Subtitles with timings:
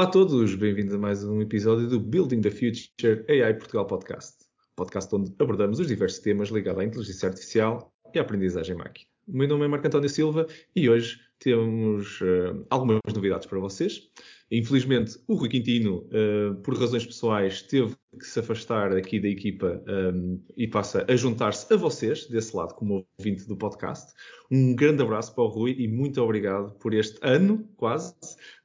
[0.00, 4.46] Olá a todos, bem-vindos a mais um episódio do Building the Future AI Portugal Podcast.
[4.74, 9.06] Podcast onde abordamos os diversos temas ligados à inteligência artificial e à aprendizagem máquina.
[9.28, 14.08] O meu nome é Marco António Silva e hoje temos uh, algumas novidades para vocês.
[14.50, 19.80] Infelizmente, o Rui Quintino, uh, por razões pessoais, teve que se afastar aqui da equipa
[19.88, 24.12] um, e passa a juntar-se a vocês, desse lado, como ouvinte do podcast.
[24.50, 28.12] Um grande abraço para o Rui e muito obrigado por este ano, quase,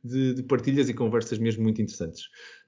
[0.03, 2.23] de, de partilhas e conversas mesmo muito interessantes.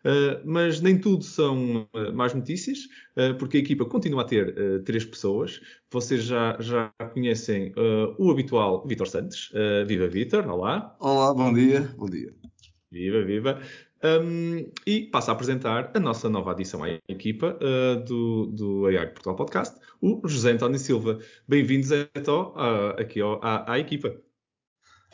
[0.05, 2.77] Uh, mas nem tudo são uh, más notícias,
[3.17, 5.59] uh, porque a equipa continua a ter três pessoas.
[5.91, 7.73] Vocês já, já conhecem
[8.17, 9.51] o habitual Vitor Santos.
[9.87, 10.95] viva Vitor, olá.
[10.99, 11.89] Olá, bom dia.
[11.97, 12.46] Bom dia.
[12.91, 13.61] Viva, viva.
[14.03, 19.07] Um, e passo a apresentar a nossa nova adição à equipa uh, do, do AI
[19.07, 21.19] Portugal Podcast, o José António Silva.
[21.47, 24.15] Bem-vindos, então, uh, aqui à, à, equipa.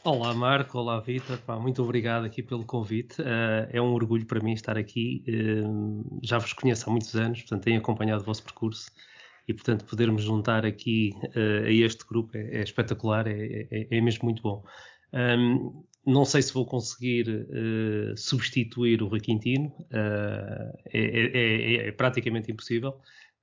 [0.03, 0.77] Olá, Marco.
[0.77, 1.39] Olá, Vitor.
[1.59, 3.21] Muito obrigado aqui pelo convite.
[3.21, 5.23] Uh, é um orgulho para mim estar aqui.
[6.21, 8.91] já vos conheço há muitos anos, portanto, tenho acompanhado o vosso percurso
[9.47, 14.25] e, portanto, podermos juntar aqui a este grupo é, é espetacular, é, é, é mesmo
[14.25, 14.63] muito bom.
[15.13, 19.83] Um, não sei se vou conseguir uh, substituir o Rui uh,
[20.91, 22.99] é, é, é, praticamente impossível.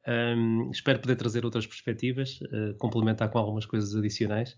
[0.06, 4.56] Um, espero poder trazer outras perspectivas, uh, complementar com algumas coisas adicionais.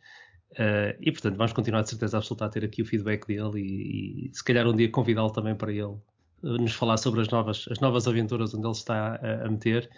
[1.00, 4.34] e, portanto, vamos continuar de certeza absoluta a ter aqui o feedback dele e, e
[4.34, 5.97] se calhar um dia convidá-lo também para ele
[6.42, 9.89] nos falar sobre as novas, as novas aventuras onde ele está a, a meter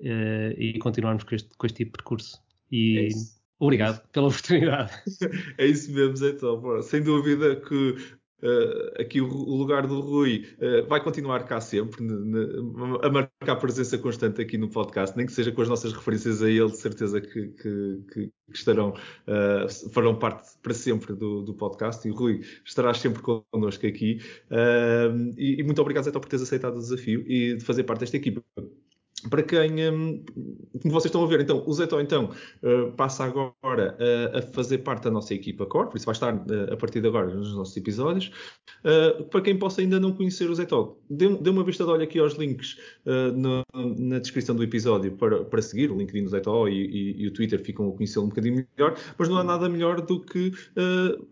[0.00, 2.42] e continuarmos com este, com este tipo de percurso.
[2.70, 4.92] E, é Obrigado pela oportunidade.
[5.58, 6.82] é isso mesmo, então.
[6.82, 7.96] Sem dúvida que
[8.42, 12.04] uh, aqui o, o, lugar do Rui uh, vai continuar cá sempre,
[13.02, 16.50] a marcar presença constante aqui no podcast, nem que seja com as nossas referências a
[16.50, 22.06] ele, de certeza que, que, que estarão, uh, farão parte para sempre do, do, podcast.
[22.06, 24.18] E Rui estará sempre connosco aqui.
[25.38, 28.16] E, e, muito obrigado, Zé, por teres aceitado o desafio e de fazer parte desta
[28.16, 28.42] equipa
[29.28, 30.24] para quem, um,
[30.80, 32.30] como vocês estão a ver, então, o Zeto então
[32.62, 36.34] uh, passa agora uh, a fazer parte da nossa equipa core, por isso vai estar
[36.34, 38.30] uh, a partir de agora nos nossos episódios.
[39.30, 42.18] para quem possa ainda não conhecer o Zeto, dê, dê uma vista de olho aqui
[42.18, 42.76] aos links
[43.34, 43.62] no,
[43.98, 47.32] na descrição do episódio para, para seguir, o LinkedIn do Zeto e, e, e, o
[47.32, 50.52] Twitter ficam a conhecê-lo um bocadinho melhor, mas não há nada melhor do que,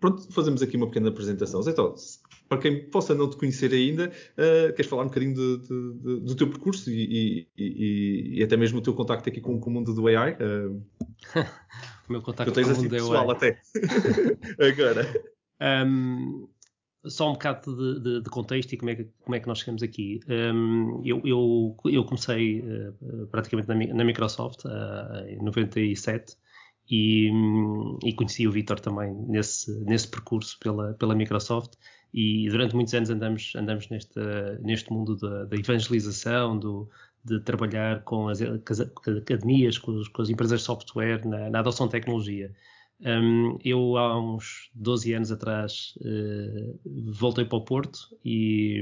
[0.01, 1.63] pronto, fazemos aqui uma pequena apresentação.
[1.63, 1.95] Zeto,
[2.51, 6.21] para quem possa não te conhecer ainda, uh, queres falar um bocadinho de, de, de,
[6.27, 9.73] do teu percurso e, e, e, até mesmo o teu contacto aqui com, com o
[9.73, 10.33] mundo do AI?
[10.33, 10.83] Uh,
[12.09, 13.31] o meu contacto com o mundo do AI.
[13.31, 13.61] até.
[14.59, 15.07] Agora.
[15.87, 16.49] Um,
[17.07, 19.61] só um bocado de, de, de, contexto e como é, que, como é que nós
[19.61, 20.19] chegamos aqui.
[20.29, 26.37] Um, eu, eu, eu, comecei uh, praticamente na, na Microsoft uh, em 97
[26.91, 31.75] e, um, e conheci o Vitor também nesse, nesse percurso pela, pela Microsoft
[32.13, 34.21] e durante muitos anos andamos, andamos neste,
[34.63, 36.89] neste mundo da, da evangelização, do,
[37.25, 41.61] de trabalhar com as, com as academias, com, com, as empresas de software na, na
[41.61, 42.53] adoção de tecnologia.
[43.01, 46.81] Um, eu, há uns 12 anos atrás, uh,
[47.13, 48.81] voltei para o Porto e,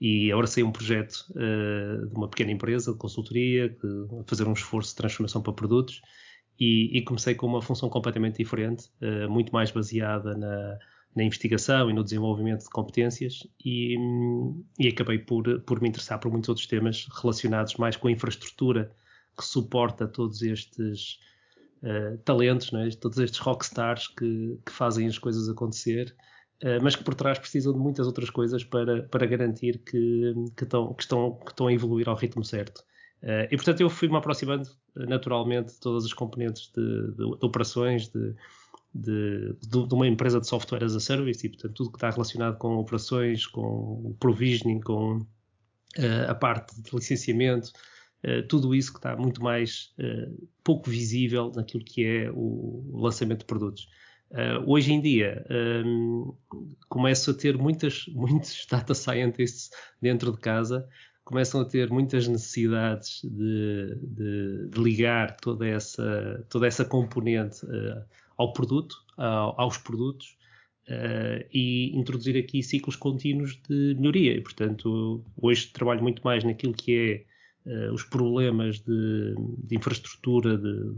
[0.00, 4.90] e abracei um projeto uh, de uma pequena empresa de consultoria, de fazer um esforço
[4.90, 6.00] de transformação para produtos
[6.58, 10.78] e, e comecei com uma função completamente diferente, uh, muito mais baseada na
[11.14, 13.96] na investigação e no desenvolvimento de competências e,
[14.78, 18.92] e, acabei por, por me interessar por muitos outros temas relacionados mais com a infraestrutura
[19.36, 21.18] que suporta todos estes
[21.82, 22.90] uh, talentos, é?
[22.90, 26.14] todos estes rockstars que, que fazem as coisas acontecer,
[26.62, 30.64] uh, mas que por trás precisam de muitas outras coisas para, para garantir que, que,
[30.64, 32.84] estão, que, estão, que estão a evoluir ao ritmo certo.
[33.22, 38.08] Uh, e portanto eu fui-me aproximando naturalmente de todas as componentes de, de, de operações,
[38.08, 38.34] de,
[38.94, 42.10] de, de, de, uma empresa de software as a service e, portanto, tudo que está
[42.10, 47.70] relacionado com operações, com provisioning, com uh, a parte de licenciamento,
[48.24, 53.40] uh, tudo isso que está muito mais uh, pouco visível naquilo que é o, lançamento
[53.40, 53.88] de produtos.
[54.66, 55.44] hoje em dia,
[55.84, 56.34] um,
[56.88, 59.70] começo a ter muitas, muitos data scientists
[60.00, 60.86] dentro de casa
[61.24, 67.64] começam a ter muitas necessidades de, de, de ligar toda essa, toda essa componente
[68.40, 70.38] ao produto, aos produtos,
[70.88, 74.36] uh, e introduzir aqui ciclos contínuos de melhoria.
[74.36, 77.26] E, portanto, hoje trabalho muito mais naquilo que
[77.66, 79.34] é uh, os problemas de,
[79.64, 80.92] de infraestrutura, de,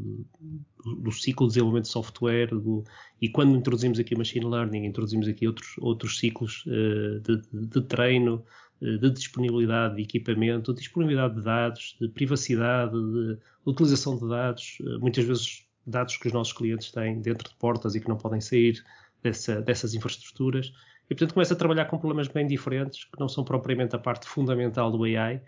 [1.02, 2.84] do ciclo de desenvolvimento de software, do,
[3.20, 8.44] e quando introduzimos aqui machine learning, introduzimos aqui outros, outros ciclos uh, de, de, treino,
[8.80, 15.24] de disponibilidade de equipamento, de disponibilidade de dados, de privacidade, de utilização de dados, muitas
[15.24, 18.82] vezes dados que os nossos clientes têm dentro de portas e que não podem sair
[19.22, 20.72] dessa, dessas infraestruturas.
[21.06, 24.26] E, portanto começa a trabalhar com problemas bem diferentes, que não são propriamente a parte
[24.26, 25.42] fundamental do AI,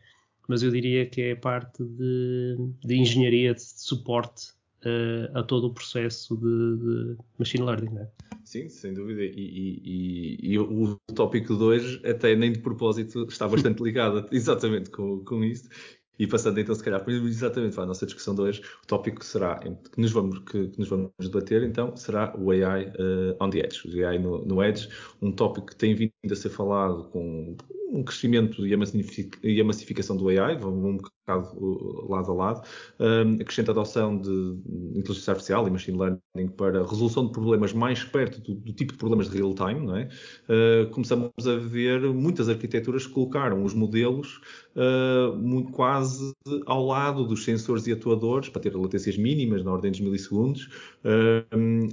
[0.48, 4.52] mas eu diria que é a parte de, de engenharia de suporte
[4.84, 6.76] uh, a todo o processo de,
[7.14, 7.90] de machine learning.
[7.90, 8.08] Né?
[8.44, 9.22] Sim, sem dúvida.
[9.22, 14.90] E, e, e, e o tópico 2, até nem de propósito, está bastante ligado exatamente
[14.90, 15.69] com, com isso.
[16.19, 19.58] E passando então, se calhar, exatamente para a nossa discussão de hoje, o tópico será,
[19.58, 23.58] que nos vamos, que, que nos vamos debater, então, será o AI uh, on the
[23.58, 23.82] Edge.
[23.88, 24.88] O AI no, no Edge,
[25.20, 27.56] um tópico que tem vindo a ser falado com
[27.94, 28.75] um crescimento e
[29.61, 32.62] a massificação do AI, um bocado uh, lado a lado,
[32.99, 34.58] a adoção de
[34.99, 38.99] inteligência artificial e machine learning para resolução de problemas mais perto do, do tipo de
[38.99, 40.08] problemas de real time, não é?
[40.49, 44.41] Uh, começamos a ver muitas arquiteturas que colocaram os modelos
[44.75, 46.35] uh, muito quase
[46.67, 50.69] ao lado dos sensores e atuadores para ter latências mínimas na ordem dos milissegundos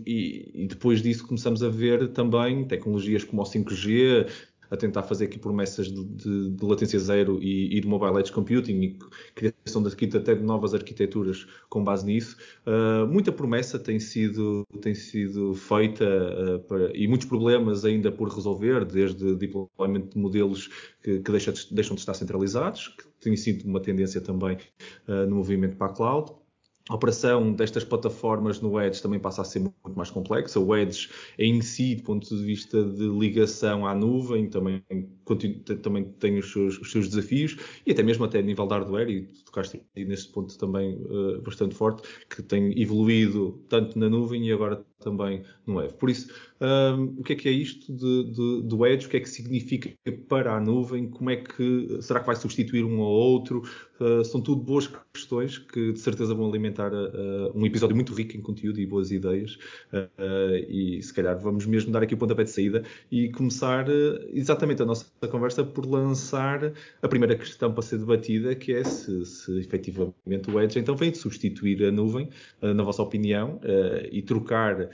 [0.06, 4.28] e, e depois disso começamos a ver também tecnologias como o 5G
[4.72, 8.32] a tentar fazer aqui promessas de, de, de latência zero e, e, de mobile edge
[8.32, 9.00] computing e
[9.36, 12.38] criação de, até de novas arquiteturas com base nisso.
[12.66, 18.30] Uh, muita promessa tem sido, tem sido feita uh, para, e muitos problemas ainda por
[18.30, 20.70] resolver, desde deployment de modelos
[21.04, 24.58] que, que deixam, de, deixam de estar centralizados, que tem sido uma tendência também
[25.08, 26.41] uh, no movimento para a cloud
[26.90, 30.60] a operação destas plataformas no Edge também passa a ser muito mais complexa.
[30.60, 34.84] O Edge em si, do ponto de vista de ligação à nuvem, também,
[35.82, 39.10] também tem os seus, os seus, desafios e até mesmo até a nível de hardware,
[39.10, 44.52] e tocaste nesse ponto também uh, bastante forte, que tem evoluído tanto na nuvem e
[44.52, 45.94] agora também no Web.
[45.96, 46.32] Por isso,
[46.62, 49.08] um, o que é que é isto de, de, do Edge?
[49.08, 49.92] O que é que significa
[50.30, 51.10] para a nuvem?
[51.10, 53.64] Como é que será que vai substituir um ao outro?
[54.00, 58.38] Uh, são tudo boas questões que de certeza vão alimentar uh, um episódio muito rico
[58.38, 59.58] em conteúdo e boas ideias.
[59.92, 63.88] Uh, e se calhar vamos mesmo dar aqui o pontapé de saída e começar
[64.32, 69.26] exatamente a nossa conversa por lançar a primeira questão para ser debatida, que é se,
[69.26, 72.30] se efetivamente o Edge então vem substituir a nuvem,
[72.62, 73.60] na vossa opinião,
[74.12, 74.90] e trocar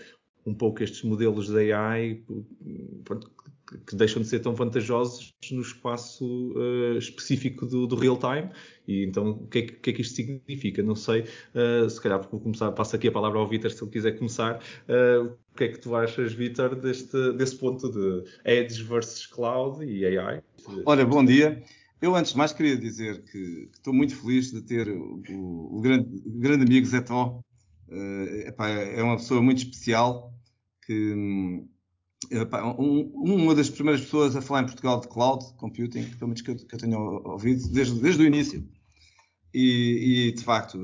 [0.47, 2.23] um pouco estes modelos de AI
[3.85, 8.49] que deixam de ser tão vantajosos no espaço uh, específico do, do, real time.
[8.87, 10.81] E então, o que é que, é que isto significa?
[10.81, 13.91] Não sei, uh, se calhar vou começar, passo aqui a palavra ao Vitor se ele
[13.91, 14.61] quiser começar.
[14.87, 19.83] Uh, o que é que tu achas, Vitor, deste, desse ponto de Edge versus Cloud
[19.83, 20.41] e AI?
[20.85, 21.61] Olha, bom dia.
[22.01, 25.21] Eu, antes de mais, queria dizer que, que estou muito feliz de ter o,
[25.71, 27.41] o, grande, o grande amigo Zé Tó.
[27.89, 30.36] é uma pessoa muito especial
[30.87, 31.67] que um,
[33.13, 36.55] uma das primeiras pessoas a falar em Portugal de cloud computing, pelo menos que eu,
[36.55, 38.65] que eu tenho ouvido desde, desde o início.
[39.53, 40.79] E, e de facto,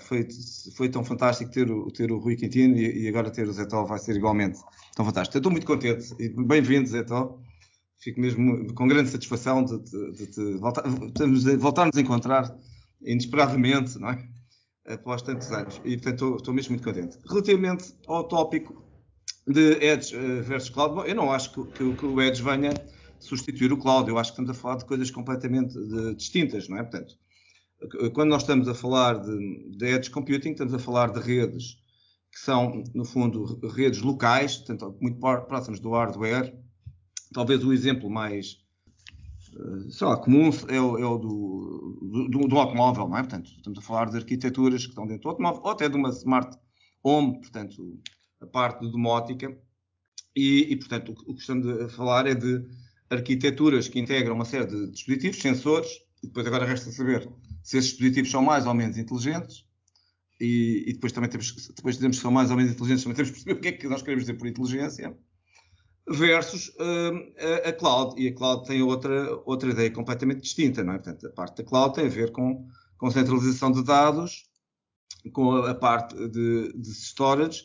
[0.00, 0.28] foi,
[0.76, 3.84] foi tão fantástico ter o, ter o Rui Quintino e, e agora ter o Zetó
[3.84, 4.60] vai ser igualmente
[4.94, 5.36] tão fantástico.
[5.36, 7.38] Eu estou muito contente e bem-vindo, Zetó.
[7.98, 10.82] Fico mesmo com grande satisfação de, de, de, de voltar,
[11.58, 12.56] voltarmos a encontrar
[13.02, 14.28] inesperadamente, não é?
[14.86, 15.80] Após tantos anos.
[15.84, 17.18] E, portanto, estou mesmo muito contente.
[17.28, 18.89] Relativamente ao tópico
[19.52, 22.72] de Edge eh, versus Cloud, eu não acho que, que, que, o Edge venha
[23.18, 24.08] substituir o Cloud.
[24.08, 26.82] Eu acho que estamos a falar de coisas completamente de, distintas, não é?
[26.82, 27.14] Portanto,
[28.12, 31.80] quando nós estamos a falar de, de Edge Computing, estamos a falar de redes
[32.32, 36.56] que são, no fundo, redes locais, portanto, muito próximas do hardware.
[37.32, 38.58] Talvez o exemplo mais,
[39.54, 43.22] eh, sei lá, comum é o, é o do, do, do, automóvel, não é?
[43.22, 46.10] Portanto, estamos a falar de arquiteturas que estão dentro do automóvel, ou até de uma
[46.10, 46.56] smart
[47.02, 48.00] home, portanto,
[48.40, 49.56] a parte de domótica,
[50.34, 52.64] e, e, portanto, o que estamos a falar é de
[53.08, 55.90] arquiteturas que integram uma série de dispositivos, sensores,
[56.22, 57.28] e depois agora resta saber
[57.62, 59.64] se esses dispositivos são mais ou menos inteligentes,
[60.40, 63.30] e, e depois também temos, depois dizemos que são mais ou menos inteligentes, também temos
[63.30, 65.16] que perceber o que é que nós queremos dizer por inteligência,
[66.08, 70.94] versus uh, a, a, cloud, e a cloud tem outra, outra ideia completamente distinta, não
[70.94, 70.98] é?
[70.98, 72.66] Portanto, a parte da cloud tem a ver com,
[72.96, 74.48] com centralização de dados,
[75.32, 77.64] com a, a parte de, de storage,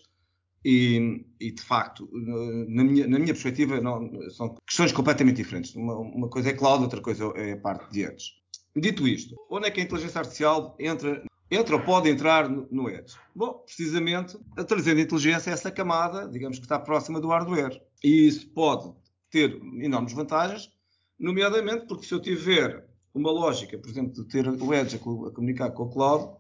[0.67, 5.75] e, e, de facto, na minha, na minha perspectiva, não, são questões completamente diferentes.
[5.75, 8.31] Uma, uma, coisa é cloud, outra coisa é a parte de edge.
[8.75, 12.89] Dito isto, onde é que a inteligência artificial entra, entra ou pode entrar no, no
[12.89, 13.15] edge?
[13.35, 17.79] Bom, precisamente a trazendo inteligência a essa camada, digamos que está próxima do hardware.
[18.03, 18.91] E isso pode
[19.29, 20.71] ter enormes vantagens,
[21.19, 25.31] nomeadamente porque se eu tiver uma lógica, por exemplo, de ter o edge a, a
[25.31, 26.35] comunicar com o cloud,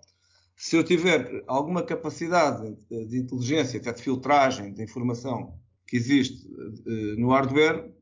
[0.55, 7.19] se eu tiver alguma capacidade de inteligência, até de filtragem da informação que existe uh,
[7.19, 7.93] no hardware,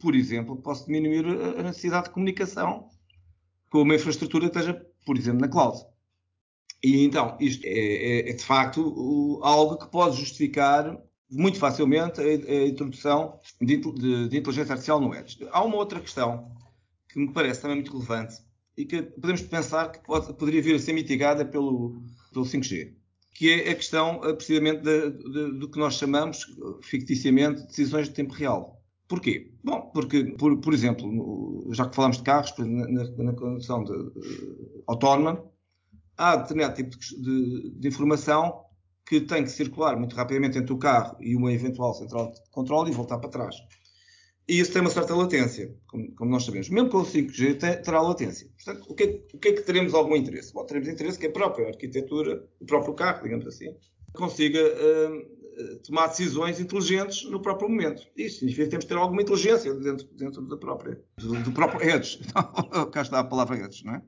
[0.00, 1.24] por exemplo, posso diminuir
[1.58, 2.88] a necessidade de comunicação
[3.70, 5.78] com uma infraestrutura que esteja, por exemplo, na cloud.
[6.82, 10.98] E então, isto é, é, é de facto algo que pode justificar
[11.30, 15.46] muito facilmente a, a introdução de, de, de, inteligência artificial no Edge.
[15.52, 16.50] Há uma outra questão
[17.08, 18.36] que me parece também muito relevante
[18.80, 22.94] e que podemos pensar que pode, poderia vir a ser mitigada pelo, pelo 5G,
[23.34, 26.46] que é a questão eh, precisamente de, de, do que nós chamamos,
[26.82, 28.82] ficticiamente, decisões de tempo real.
[29.06, 29.52] Porquê?
[29.62, 34.82] Bom, porque, por, por exemplo, já que falamos de carros, na, na condução de, de,
[34.86, 35.44] autónoma,
[36.16, 38.64] há determinado tipo de, de, informação
[39.04, 42.90] que tem que circular muito rapidamente entre o carro e uma eventual central de controle
[42.90, 43.56] e voltar para trás.
[44.50, 46.68] E isso tem uma certa latência, como, como nós sabemos.
[46.68, 48.48] Mesmo com o 5G tem, terá latência.
[48.56, 50.52] Portanto, o que, é, o que, é, que teremos algum interesse?
[50.52, 53.72] Bom, teremos interesse que a própria arquitetura, o próprio carro, digamos assim,
[54.12, 58.02] consiga uh, tomar decisões inteligentes no próprio momento.
[58.16, 61.88] Isso significa que temos que ter alguma inteligência dentro, dentro da própria, do, do próprio
[61.88, 62.18] edge.
[62.90, 64.02] Cá está a palavra edge, não é?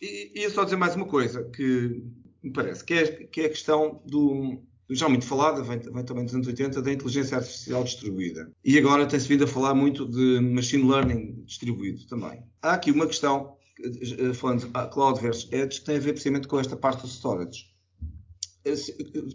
[0.00, 2.02] E, e só dizer mais uma coisa que
[2.42, 6.24] me parece, que é, que é a questão do, já muito falada, vem, vem, também
[6.24, 8.50] dos anos 80, da inteligência artificial distribuída.
[8.64, 12.42] E agora tem-se vindo a falar muito de machine learning distribuído também.
[12.60, 16.48] Há aqui uma questão, eh, falando de cloud versus edge, que tem a ver precisamente
[16.48, 17.70] com esta parte do storage.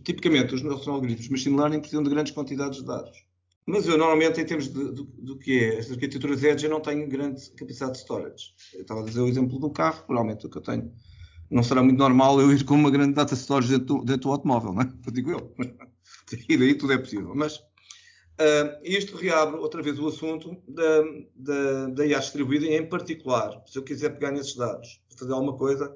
[0.03, 3.25] Tipicamente, os nossos algoritmos de machine learning precisam de grandes quantidades de dados.
[3.65, 6.79] Mas eu, normalmente, em termos de, do, do que é as arquiteturas Edge, eu não
[6.79, 8.53] tenho grande capacidade de storage.
[8.73, 10.93] Eu estava a dizer o exemplo do carro, provavelmente o que eu tenho.
[11.49, 14.73] Não será muito normal eu ir com uma grande data storage dentro, dentro do automóvel,
[14.73, 14.93] não é?
[15.05, 15.55] Eu digo eu.
[16.49, 17.33] E daí tudo é possível.
[17.35, 21.03] Mas uh, isto reabre outra vez o assunto da,
[21.35, 25.95] da, da IA distribuída em particular, se eu quiser pegar nesses dados fazer alguma coisa,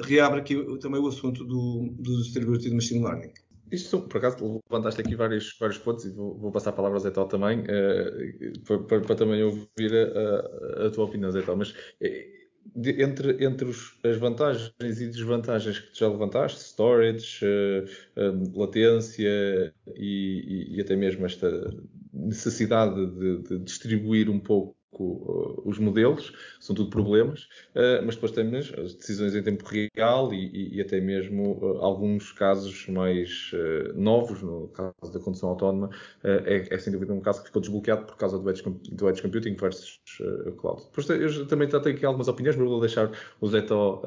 [0.00, 3.32] reabre aqui também o assunto do, do Distributed Machine Learning.
[3.70, 7.00] Isto, por acaso, levantaste aqui vários, vários pontos e vou, vou passar a palavra ao
[7.00, 11.40] Zé Tal também, uh, para, para, para, também ouvir a, a, a tua opinião, Zé
[11.40, 11.56] Tal.
[11.56, 12.41] Mas uh,
[12.74, 19.72] de, entre, entre os, as vantagens e desvantagens que tu já levantaste, storage, uh, latência
[19.96, 21.48] e, e, e, até mesmo esta
[22.12, 27.44] necessidade de, de distribuir um pouco os modelos, são tudo problemas,
[27.74, 32.32] uh, mas depois temos as decisões em tempo real e, e até mesmo uh, alguns
[32.32, 33.50] casos mais
[33.94, 35.90] novos, no caso da condução autónoma,
[36.22, 39.22] é, é, sem dúvida um caso que ficou desbloqueado por causa do edge, do edge
[39.22, 40.00] computing versus
[40.58, 40.82] cloud.
[40.84, 44.02] Depois eu também tenho aqui algumas opiniões, mas vou deixar o Zé Tó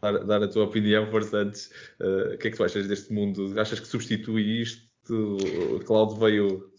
[0.00, 1.58] dar, dar, a tua opinião, portanto,
[2.00, 3.58] o que é que tu achas deste mundo?
[3.58, 4.82] Achas que substitui isto?
[5.10, 6.70] O cloud veio,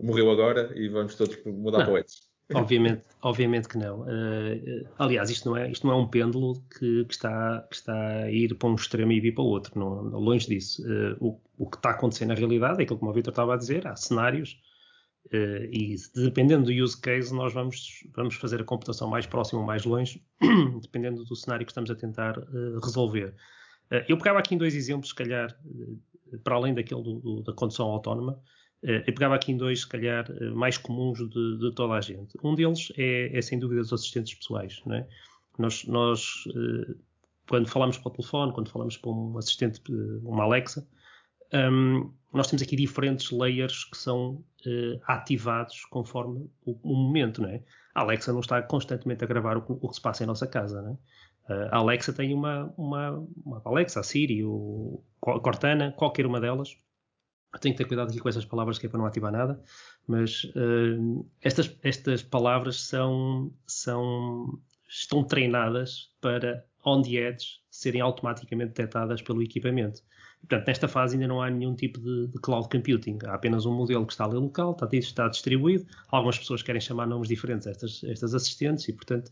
[0.00, 1.84] morreu agora e vamos todos mudar Não.
[1.86, 2.31] para o edge?
[2.54, 4.00] Obviamente, obviamente que não.
[4.00, 7.94] Uh, aliás, isto não, é, isto não é um pêndulo que, que, está, que está
[7.94, 9.78] a ir para um extremo e vir para o outro.
[9.78, 10.82] Não, longe disso.
[10.82, 13.56] Uh, o, o, que está acontecendo na realidade é aquilo que o Vitor estava a
[13.56, 13.86] dizer.
[13.86, 14.60] Há cenários
[15.32, 19.66] uh, e dependendo do use case nós vamos, vamos fazer a computação mais próxima ou
[19.66, 20.22] mais longe,
[20.82, 22.34] dependendo do cenário que estamos a tentar
[22.82, 23.34] resolver.
[24.08, 25.56] eu pegava aqui em dois exemplos, se calhar,
[26.42, 28.38] para além daquele do, do, da condução autónoma,
[28.82, 32.36] eu pegava aqui em dois, se calhar, eh, mais comuns de, de toda a gente.
[32.42, 34.82] Um deles é, é, sem dúvida, os assistentes pessoais.
[34.84, 35.06] Não é?
[35.58, 36.94] Nós, nós, eh,
[37.48, 39.80] quando falamos para o telefone, quando falamos para um assistente,
[40.24, 40.86] uma Alexa,
[41.52, 47.50] um, nós temos aqui diferentes layers que são uh, ativados conforme o, o, momento, não
[47.50, 47.62] é?
[47.94, 50.80] A Alexa não está constantemente a gravar o, o que se passa em nossa casa,
[50.80, 50.92] não é?
[51.52, 56.74] Uh, a Alexa tem uma, uma, uma Alexa, a Siri, o Cortana, qualquer uma delas,
[57.60, 59.62] tenho que ter cuidado aqui com essas palavras que é para não ativar nada,
[60.06, 68.70] mas uh, estas, estas palavras são, são, estão treinadas para on the edge serem automaticamente
[68.70, 70.02] detectadas pelo equipamento.
[70.40, 73.18] Portanto, nesta fase ainda não há nenhum tipo de, de, cloud computing.
[73.24, 75.86] Há apenas um modelo que está ali local, está, está distribuído.
[76.08, 79.30] Algumas pessoas querem chamar nomes diferentes a estas, estas assistentes e, portanto,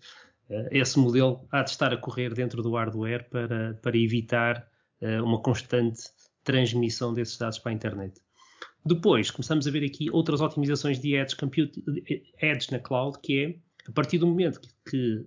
[0.49, 4.69] uh, esse modelo há de estar a correr dentro do hardware para, para evitar
[5.03, 6.05] uh, uma constante
[6.45, 8.21] transmissão desses dados para a internet.
[8.85, 11.85] Depois, começamos a ver aqui outras otimizações de edge, compute,
[12.41, 15.27] edge na cloud, que é, a partir do momento que, que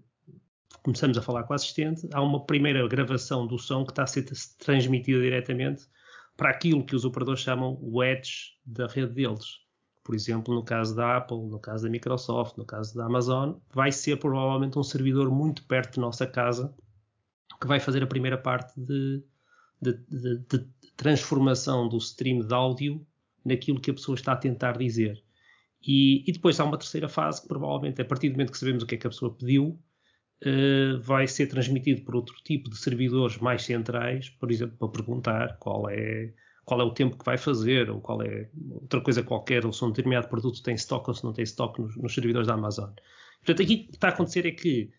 [0.82, 4.08] começamos a falar com o assistente, há uma primeira gravação do som que está a
[4.08, 4.26] ser
[4.58, 5.88] transmitida diretamente
[6.36, 9.62] para aquilo que os operadores chamam o edge da rede deles.
[10.04, 13.92] Por exemplo, no caso da Apple, no caso da Microsoft, no caso da Amazon, vai
[13.92, 16.76] ser provavelmente um servidor muito perto da nossa casa
[17.62, 19.24] que vai fazer a primeira parte de,
[19.84, 23.06] de, de, de transformação do stream de áudio
[23.46, 25.22] naquilo que a pessoa está a tentar dizer.
[25.86, 28.84] E, e, depois há uma terceira fase que provavelmente, a partir do momento que sabemos
[28.84, 29.78] o que é que a pessoa pediu,
[30.46, 35.58] uh, vai ser transmitido por outro tipo de servidores mais centrais, por exemplo, para perguntar
[35.58, 39.66] qual é, qual é o tempo que vai fazer, ou qual é outra coisa qualquer,
[39.66, 42.48] ou se um determinado produto tem estoque ou se não tem estoque nos, nos servidores
[42.48, 42.92] da Amazon.
[43.40, 44.90] Portanto, aqui o que está a acontecer é que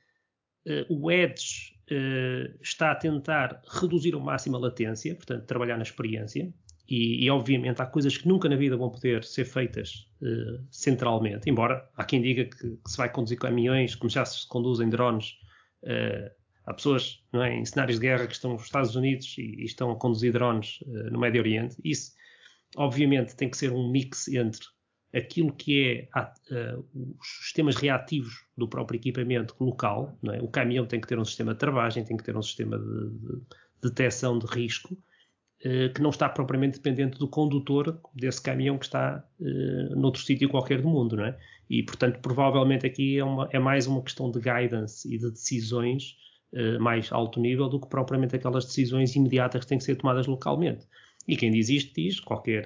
[0.67, 5.83] uh, o Edge uh, está a tentar reduzir ao máximo a latência, portanto, trabalhar na
[5.83, 6.53] experiência,
[6.87, 11.49] E, e, obviamente há coisas que nunca na vida vão poder ser feitas uh, centralmente,
[11.49, 15.39] embora há quem diga que, que, se vai conduzir caminhões, como já se conduzem drones.
[15.83, 16.31] Uh,
[16.67, 19.91] há pessoas é, em cenários de guerra que estão nos Estados Unidos e, e estão
[19.91, 20.79] a conduzir drones
[21.11, 21.77] no Médio Oriente.
[21.83, 22.13] Isso,
[22.77, 24.67] obviamente, tem que ser um mix entre
[25.15, 30.19] aquilo que é os sistemas reativos do próprio equipamento local.
[30.33, 30.43] É?
[30.43, 33.11] O caminhão tem que ter um sistema de travagem, tem que ter um sistema de,
[33.11, 33.41] de,
[33.83, 34.97] de detecção de risco
[35.65, 40.47] eh, que não está propriamente dependente do condutor desse caminhão que está uh, noutro sítio
[40.51, 41.39] qualquer do mundo, é?
[41.71, 46.17] E, portanto, provavelmente aqui é, uma, é mais uma questão de guidance e de decisões
[46.53, 50.27] uh, mais alto nível do que propriamente aquelas decisões imediatas que têm que ser tomadas
[50.27, 50.87] localmente.
[51.27, 52.65] E quem diz isto diz qualquer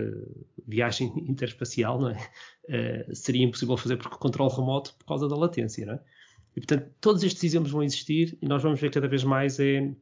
[0.66, 3.14] viagem interespacial não é?
[3.14, 6.00] seria impossível fazer por controle remoto por causa da latência, não é?
[6.56, 9.94] E, portanto, todos estes exemplos vão existir e nós vamos ver cada vez mais é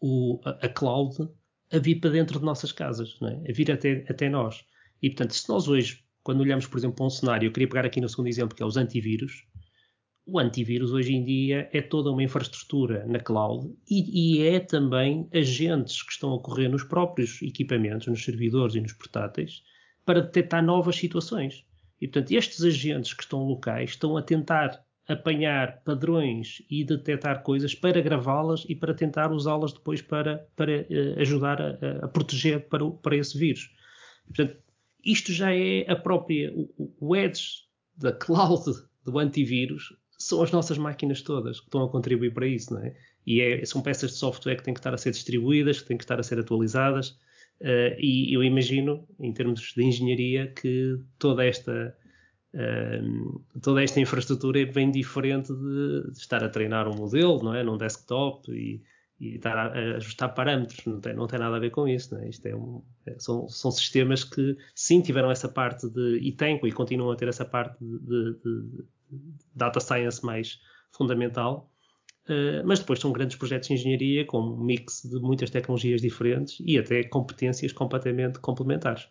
[0.00, 1.28] o, a, a cloud
[1.72, 3.50] a vir para dentro de nossas casas, é?
[3.50, 4.64] a vir até, até nós.
[5.02, 7.86] E, portanto, se nós hoje, quando olhamos, por exemplo, para um cenário, eu queria pegar
[7.86, 9.44] aqui no segundo exemplo, que é os antivírus,
[10.24, 15.28] o antivírus hoje em dia é toda uma infraestrutura na cloud e, e, é também
[15.32, 19.62] agentes que estão a correr nos próprios equipamentos, nos servidores e nos portáteis,
[20.04, 21.64] para detectar novas situações.
[22.00, 27.74] E, portanto, estes agentes que estão locais estão a tentar apanhar padrões e detectar coisas
[27.74, 32.88] para gravá-las e para tentar usá-las depois para, para uh, ajudar a, a, proteger para,
[32.88, 33.70] para esse vírus.
[34.26, 34.56] Portanto,
[35.04, 37.64] isto já é a própria, o, o edge
[37.96, 38.64] da cloud
[39.04, 39.92] do antivírus
[40.28, 42.94] são as nossas máquinas todas que estão a contribuir para isso, não é?
[43.26, 45.96] E é, são peças de software que têm que estar a ser distribuídas, que têm
[45.96, 47.10] que estar a ser atualizadas,
[47.60, 51.96] uh, e eu imagino, em termos de engenharia, que toda esta
[53.62, 57.62] toda esta infraestrutura é bem diferente de, estar a treinar um modelo, não é?
[57.62, 58.82] Num desktop e,
[59.18, 62.22] e estar a, ajustar parâmetros, não tem, não tem nada a ver com isso, não
[62.22, 62.28] é?
[62.28, 66.60] Isto é um, é, são, são sistemas que sim tiveram essa parte de, e têm
[66.62, 68.84] e continuam a ter essa parte de, de
[69.54, 70.58] data science mais
[70.92, 71.72] fundamental,
[72.28, 76.56] Uh, mas depois são grandes projetos de engenharia com um mix de muitas tecnologias diferentes
[76.64, 79.08] e até competências completamente complementares.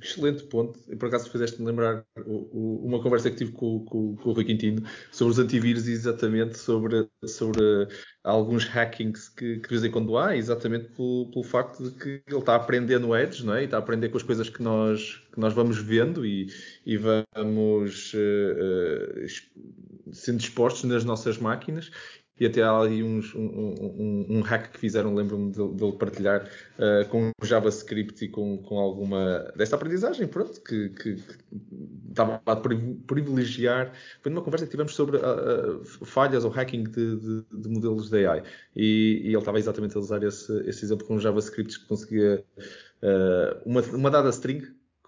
[0.00, 0.78] Excelente ponto.
[0.88, 4.32] E por acaso fizeste-me lembrar o, o, uma conversa que tive com, com, com, o
[4.32, 7.88] Rui Quintino sobre os antivírus e exatamente sobre, sobre
[8.22, 12.22] alguns hackings que, que de vez em quando há, exatamente pelo, pelo facto de que
[12.28, 13.62] ele está a aprender no Edge, não é?
[13.62, 16.52] E está a aprender com as coisas que nós, que nós vamos vendo e,
[16.84, 21.90] e vamos uh, uh, sendo expostos nas nossas máquinas
[22.40, 26.48] e até há ali uns, um, um, um, hack que fizeram, lembro-me dele, partilhar
[26.78, 31.36] uh, com JavaScript e com, com alguma desta aprendizagem, pronto, que, que, que
[32.08, 33.92] estava a privilegiar.
[34.22, 38.26] Foi numa conversa que tivemos sobre uh, falhas ou hacking de, de, de modelos de
[38.26, 38.42] AI
[38.74, 42.44] e, e, ele estava exatamente a usar esse, esse exemplo com JavaScript que conseguia
[43.64, 44.60] uma, uma dada string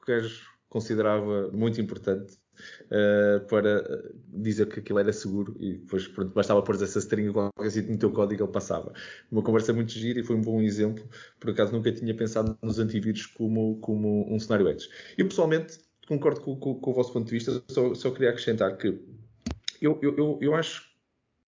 [0.04, 0.30] que
[0.68, 2.38] considerava muito importante
[2.86, 7.66] uh, para dizer que aquilo era seguro e depois pronto, bastava pôr essa string qualquer
[7.66, 8.92] assim no teu código ele passava.
[9.30, 11.04] Uma conversa muito gira e foi um bom exemplo.
[11.38, 14.88] Por acaso nunca tinha pensado nos antivírus como, como um cenário Edge.
[15.16, 18.76] Eu pessoalmente concordo com, com, com o vosso ponto de vista, só, só queria acrescentar
[18.76, 18.88] que
[19.80, 20.89] eu, eu, eu, eu acho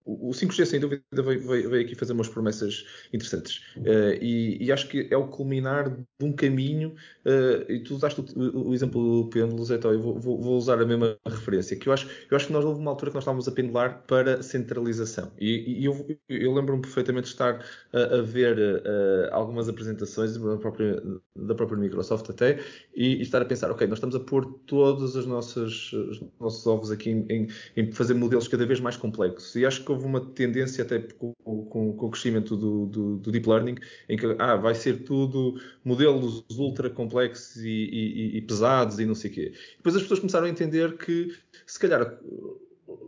[0.04, 3.62] o 5G, sem dúvida, veio, veio, veio, aqui fazer umas promessas interessantes.
[3.78, 6.96] Uh, e, e, acho que é o culminar de um caminho.
[7.26, 10.58] Uh, e tu usaste o, o, exemplo do pêndulo, Zé, então eu vou, vou, vou,
[10.58, 11.78] usar a mesma referência.
[11.78, 14.04] Que eu acho, eu acho que nós houve uma altura que nós estávamos a pendular
[14.08, 15.32] para centralização.
[15.40, 20.58] E, e eu, eu lembro-me perfeitamente de estar a, a ver uh, algumas apresentações da
[20.58, 21.02] própria,
[21.36, 22.60] da própria Microsoft até
[22.96, 26.66] e, e, estar a pensar, ok, nós estamos a pôr todos os nossos, os nossos
[26.66, 29.56] ovos aqui em, em, em fazer modelos cada vez mais complexos.
[29.56, 33.32] E acho que houve uma tendência, até com, com, com o crescimento do, do, do,
[33.32, 33.76] Deep Learning,
[34.10, 39.16] em que ah, vai ser tudo modelos ultra complexos e, e, e pesados e não
[39.16, 39.54] sei o quê.
[39.78, 42.18] Depois as pessoas começaram a entender que, se calhar,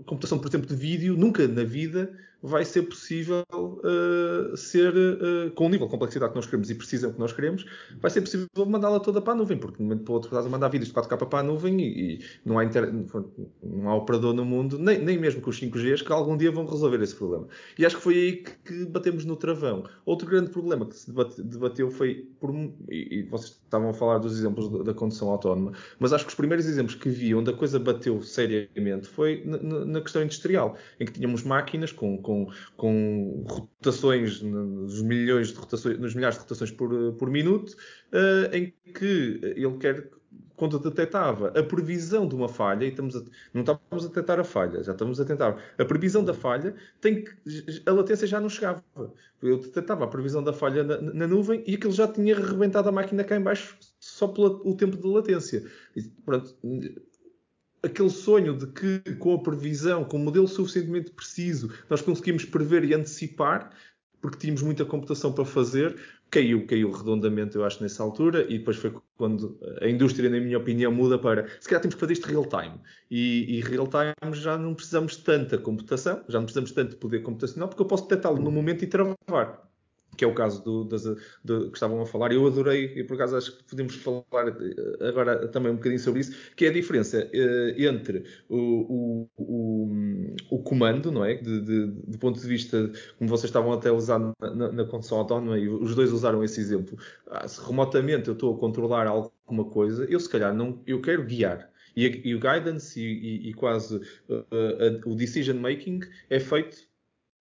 [0.05, 2.11] computação, por exemplo, de vídeo, nunca na vida
[2.43, 6.75] vai ser possível uh, ser, uh, com o nível de complexidade que nós queremos e
[6.75, 7.65] precisam que nós queremos,
[8.01, 10.27] vai ser possível mandá-la toda para a nuvem, porque de um momento para o outro
[10.27, 12.91] estás a mandar vídeos de 4K para a nuvem e, e não, há inter...
[13.63, 16.65] não há operador no mundo, nem, nem mesmo com os 5Gs, que algum dia vão
[16.65, 17.47] resolver esse problema.
[17.79, 19.85] E acho que foi aí que, que batemos no travão.
[20.05, 21.09] Outro grande problema que se
[21.43, 22.53] debateu foi, por,
[22.89, 26.29] e, e vocês estavam a falar dos exemplos da, da condução autónoma, mas acho que
[26.29, 30.75] os primeiros exemplos que vi onde a coisa bateu seriamente foi na, na questão industrial,
[30.99, 36.37] em que tínhamos máquinas com, com com, com rotações nos milhões de rotações, nos milhares
[36.37, 37.71] de rotações por, por minuto,
[38.11, 40.09] uh, em que ele quer
[40.55, 44.43] quando detectava a previsão de uma falha, e estamos a, não estávamos a detectar a
[44.43, 45.61] falha, já estamos a tentar.
[45.77, 47.31] A previsão da falha, tem que,
[47.85, 48.83] a latência já não chegava.
[49.41, 52.91] Eu detectava a previsão da falha na, na nuvem e aquilo já tinha arrebentado a
[52.91, 55.65] máquina cá em baixo só pelo tempo de latência.
[55.95, 56.55] E, pronto,
[57.83, 62.83] aquele sonho de que com a previsão, com um modelo suficientemente preciso, nós conseguimos prever
[62.85, 63.71] e antecipar,
[64.21, 65.99] porque tínhamos muita computação para fazer,
[66.31, 70.57] caiu, caiu redondamente, eu acho, nessa altura, e depois foi quando a indústria, na minha
[70.57, 72.79] opinião, muda para se calhar temos que fazer isto real time.
[73.11, 76.97] E, e real time já não precisamos de tanta computação, já não precisamos de tanto
[76.97, 79.72] poder computacional, porque eu posso detectá-lo no momento e travar
[80.15, 82.31] que é o caso do, das, que estavam a falar.
[82.31, 86.21] Eu adorei, e por acaso acho que podemos falar eh, agora também um bocadinho sobre
[86.21, 91.35] isso, que é a diferença eh, entre o, o, o, o, comando, não é?
[91.35, 95.19] De, de, do ponto de vista, como vocês estavam até a usar na, na, condução
[95.19, 96.97] autónoma, e os dois usaram esse exemplo.
[97.27, 101.23] Ah, se remotamente eu estou a controlar alguma coisa, eu se calhar não, eu quero
[101.23, 101.71] guiar.
[101.95, 104.41] E, e o guidance e, e, e quase uh,
[105.05, 106.87] o decision making é feito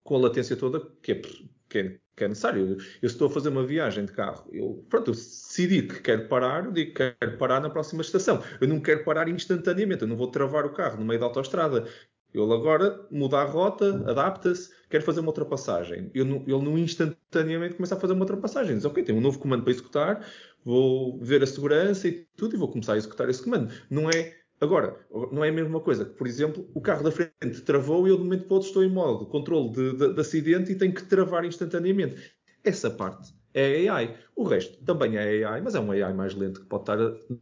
[0.03, 1.21] com a latência toda que é,
[1.69, 2.77] que é que é necessário.
[3.01, 6.65] Eu estou a fazer uma viagem de carro, eu, pronto, eu decidi que quero parar,
[6.65, 8.41] eu digo que quero parar na próxima estação.
[8.59, 11.85] Eu não quero parar instantaneamente, eu não vou travar o carro no meio da autoestrada.
[12.33, 16.09] Ele agora muda a rota, adapta-se, quer fazer uma ultrapassagem.
[16.15, 18.75] Eu não, ele não instantaneamente começa a fazer uma ultrapassagem.
[18.75, 20.25] Diz, ok, tenho um novo comando para executar,
[20.65, 23.71] vou ver a segurança e tudo e vou começar a executar esse comando.
[23.87, 24.97] Não é Agora,
[25.31, 28.23] não é a mesma coisa por exemplo, o carro da frente travou e eu de
[28.23, 31.43] momento para outro estou em modo controle de, de, de acidente e tenho que travar
[31.43, 32.15] instantaneamente.
[32.63, 34.15] Essa parte é AI.
[34.35, 36.97] O resto também é AI, mas é um AI mais lento que pode estar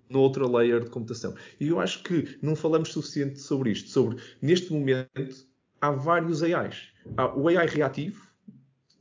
[0.09, 1.35] noutra layer de computação.
[1.59, 3.89] E eu acho que não falamos suficiente sobre isto.
[3.89, 5.47] Sobre, neste momento,
[5.79, 6.89] há vários AIs.
[7.15, 8.27] Há o AI reativo,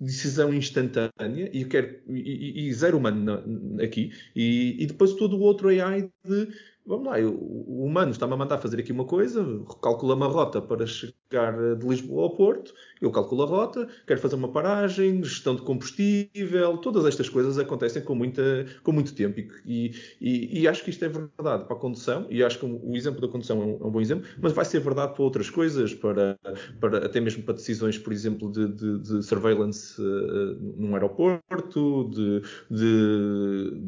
[0.00, 5.40] decisão instantânea e, quero, e, e zero humano na, aqui, e, e, depois todo o
[5.40, 6.48] outro AI de
[6.86, 9.44] vamos lá, eu, o humano está-me a mandar fazer aqui uma coisa,
[9.82, 14.36] calcula uma rota para chegar de Lisboa ao Porto, eu calculo a rota, quero fazer
[14.36, 19.92] uma paragem, gestão de combustível, todas estas coisas acontecem com, muita, com muito tempo e,
[20.20, 23.20] e, e acho que isto é verdade para a condução e acho que o exemplo
[23.20, 25.94] da condução é um, é um, bom exemplo, mas vai ser verdade para outras coisas,
[25.94, 26.38] para,
[26.80, 32.42] para até mesmo para decisões, por exemplo, de, de, de surveillance uh, num aeroporto, de,
[32.70, 33.80] de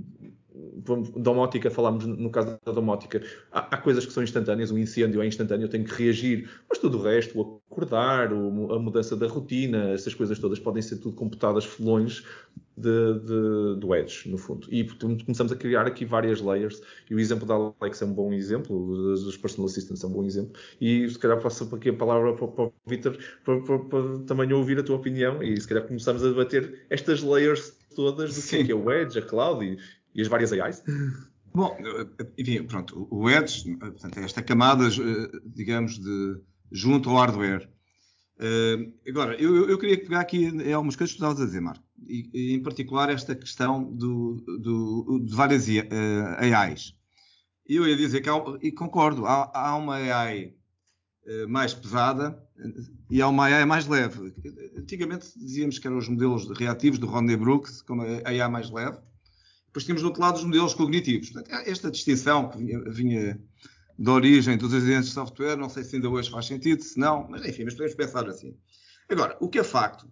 [1.16, 5.26] domótica, falámos no caso da domótica, há, há, coisas que são instantâneas, um incêndio é
[5.26, 9.26] instantâneo, eu tenho que reagir, mas tudo o resto, o acordar, o, a mudança da
[9.26, 12.22] rotina, essas coisas todas podem ser tudo computadas longe
[12.76, 14.66] de, de, do Edge, no fundo.
[14.70, 14.84] E
[15.24, 18.76] começamos a criar aqui várias layers, e o exemplo da Alexa é um bom exemplo,
[19.12, 22.48] os personal assistants é um bom exemplo, e se calhar passo aqui a palavra para,
[22.48, 26.22] para o Vitor para, para, para, também ouvir a tua opinião, e se calhar começamos
[26.24, 29.78] a debater estas layers todas do que é, que é o Edge, a Cloud e,
[30.14, 30.83] e as várias AIs?
[31.55, 31.77] Bom,
[32.38, 37.68] enfim, pronto, o Edge, portanto, é esta camada, eh, digamos, de junto ao hardware.
[38.38, 42.31] Uh, agora, eu, eu, queria pegar aqui algumas coisas que estavas a dizer, Marco, e,
[42.33, 46.96] e, em particular esta questão do, do, de várias AIs.
[47.68, 50.55] Eu ia dizer que, há, e concordo, há, há uma AI
[51.48, 52.37] mais pesada
[53.09, 54.35] e há uma AI mais leve.
[54.77, 58.98] Antigamente dizíamos que eram os modelos reativos do Ronde Brooks, como a AI mais leve,
[59.72, 61.30] depois tínhamos do outro lado os modelos cognitivos.
[61.30, 63.40] Portanto, esta distinção que vinha, vinha
[63.98, 67.26] da origem dos agentes de software, não sei se ainda hoje faz sentido, se não,
[67.30, 68.54] mas enfim, mas podemos pensar assim.
[69.08, 70.06] Agora, o que é facto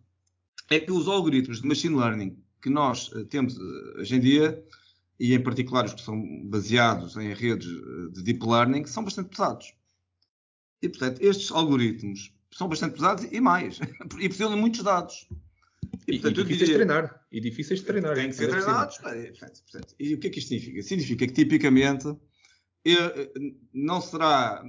[0.70, 4.64] é que os algoritmos de machine learning que nós eh, temos eh, hoje em dia,
[5.18, 9.28] e em particular os que são baseados em redes eh, de deep learning, são bastante
[9.28, 9.74] pesados.
[10.80, 13.78] E, portanto, estes algoritmos são bastante pesados e mais,
[14.18, 15.28] e precisam de muitos dados.
[16.06, 17.26] E, portanto, e difíceis de treinar.
[17.30, 18.14] E difíceis de treinar.
[18.14, 18.98] Tem que ser treinados.
[18.98, 20.82] Portanto, e o que é que isto significa?
[20.82, 22.16] Significa que, tipicamente,
[23.72, 24.64] não será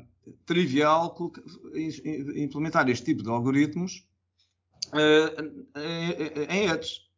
[0.46, 1.16] trivial
[2.36, 4.06] implementar este tipo de algoritmos
[4.94, 7.12] eh, em edge.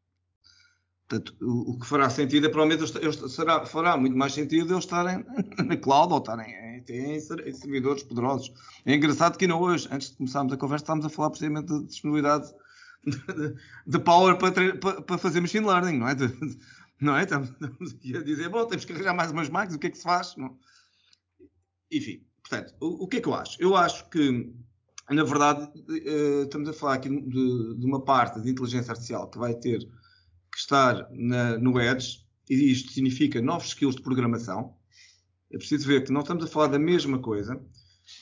[1.07, 5.23] Portanto, o que fará sentido é provavelmente será, fará muito mais sentido eles estarem
[5.63, 8.51] na cloud ou estarem em, em, em, servidores poderosos.
[8.85, 11.85] É engraçado que não hoje, antes de começarmos a conversa, estávamos a falar precisamente de
[11.85, 12.51] disponibilidade
[13.85, 16.15] de power para, para, para, fazer machine learning, não é?
[16.15, 16.27] De,
[16.99, 17.23] não é?
[17.23, 19.89] Estamos, estamos, aqui a dizer, bom, temos que arranjar mais umas máquinas, o que é
[19.89, 20.35] que se faz?
[20.37, 20.57] Não?
[21.91, 23.61] Enfim, portanto, o, o, que é que eu acho?
[23.61, 24.53] Eu acho que,
[25.09, 29.37] na verdade, uh, estamos a falar aqui de, de, uma parte de inteligência artificial que
[29.37, 34.75] vai ter que estar na, no Edge, e isto significa novos skills de programação.
[35.51, 37.61] É preciso ver que não estamos a falar da mesma coisa.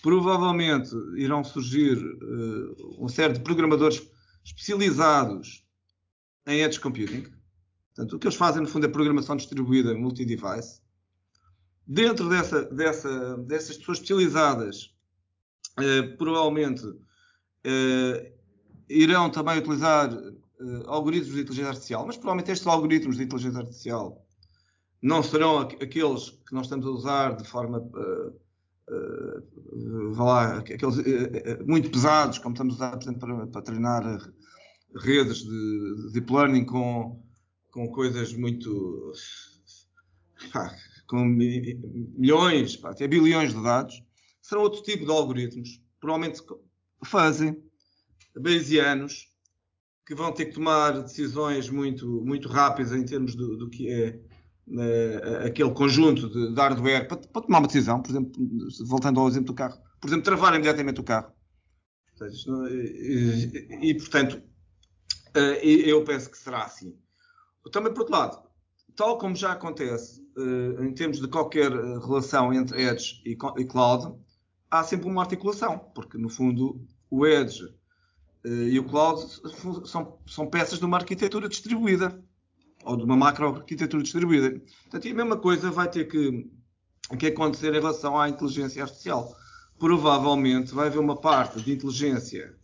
[0.02, 4.02] Provavelmente irão surgir uh, uma série de programadores
[4.44, 5.66] especializados
[6.48, 7.26] em edge computing.
[7.94, 10.82] Portanto, o que eles fazem, no fundo, é programação distribuída multi-device.
[11.86, 14.96] Dentro dessa, dessa, dessas pessoas especializadas,
[15.78, 16.84] eh, provavelmente
[17.64, 18.34] eh,
[18.90, 24.26] irão também utilizar eh, algoritmos de inteligência artificial, mas provavelmente estes algoritmos de inteligência artificial
[25.02, 28.40] não serão aqueles que nós estamos a usar de forma uh,
[28.92, 34.32] uh, lá, aqueles uh, muito pesados, como estamos a usar, por exemplo, para, para treinar
[34.96, 37.24] redes de, deep learning com,
[37.72, 39.14] com coisas muito
[40.52, 40.76] pá,
[41.08, 44.04] com milhões, pá, até bilhões de dados,
[44.42, 46.42] serão outro tipo de algoritmos, provavelmente
[47.06, 47.62] fazem
[48.40, 49.30] Bayesianos,
[50.06, 54.20] que vão ter que tomar decisões muito, muito rápidas em termos do, do que é
[54.72, 58.32] uh, aquele conjunto de, de hardware para, para, tomar uma decisão, por exemplo,
[58.86, 61.32] voltando ao exemplo do carro, por exemplo, travar imediatamente o carro.
[62.70, 64.42] E, e, portanto,
[65.36, 66.96] uh, eu penso que será assim.
[67.72, 68.44] Também, por outro lado,
[68.96, 74.16] tal como já acontece uh, em termos de qualquer relação entre Edge e, e Cloud,
[74.70, 77.62] há sempre uma articulação, porque no fundo o Edge
[78.44, 79.22] e o Cloud
[79.86, 82.20] são, são peças de uma arquitetura distribuída
[82.84, 84.60] ou de uma macroarquitetura distribuída.
[84.84, 86.50] Portanto, a mesma coisa vai ter que,
[87.18, 89.36] que acontecer em relação à inteligência artificial.
[89.78, 92.56] Provavelmente vai haver uma parte de inteligência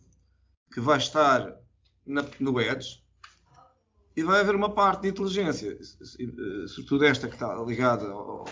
[0.72, 1.56] que vai estar
[2.06, 3.02] na, no Edge
[4.16, 5.78] e vai haver uma parte de inteligência,
[6.66, 8.44] sobretudo esta que está ligada ao,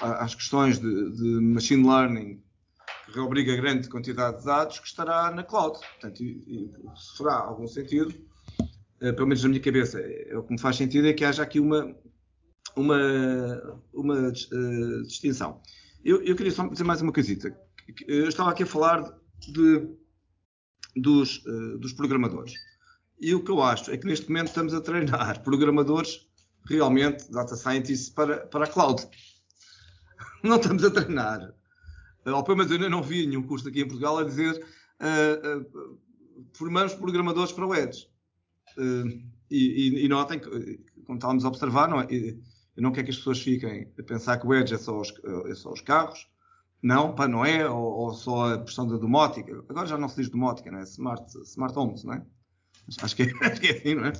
[0.00, 2.42] às questões de, de, machine learning,
[3.12, 5.78] que obriga grande quantidade de dados, que estará na cloud.
[5.78, 6.72] Portanto, e, e,
[7.16, 8.14] fará algum sentido
[8.98, 11.60] pelo menos na minha cabeça, é, o que me faz sentido é que haja aqui
[11.60, 11.94] uma,
[12.76, 15.60] uma, uma uh, distinção.
[16.04, 17.56] Eu, eu, queria só dizer mais uma coisita.
[18.06, 19.02] Eu estava aqui a falar
[19.40, 19.88] de,
[20.94, 22.54] dos, uh, dos programadores.
[23.20, 26.26] E o que eu acho é que neste momento estamos a treinar programadores
[26.68, 29.06] realmente, data scientists, para, para a cloud.
[30.42, 31.54] Não estamos a treinar.
[32.24, 34.60] Ou pelo menos eu ainda não vi nenhum curso aqui em Portugal a dizer
[35.00, 35.96] uh,
[36.54, 37.72] formamos programadores para o
[38.78, 43.10] Uh, e, e, notem que, como estávamos a observar, não é, eu não quero que
[43.10, 45.12] as pessoas fiquem a pensar que o Edge é só os,
[45.46, 46.28] é só os carros.
[46.82, 49.64] Não, pá, não é, ou, ou, só a questão da domótica.
[49.68, 50.82] Agora já não se diz domótica, não é?
[50.82, 52.26] Smart, smart homes, não é?
[53.00, 54.12] Acho que é, acho que é assim, não é?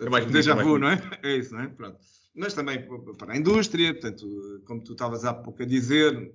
[0.00, 1.00] É mais bonito, é vu, não é?
[1.22, 1.68] É isso, não é?
[1.68, 1.98] Pronto.
[2.34, 4.26] Mas também para a indústria, portanto,
[4.66, 6.32] como tu estavas há pouco a dizer,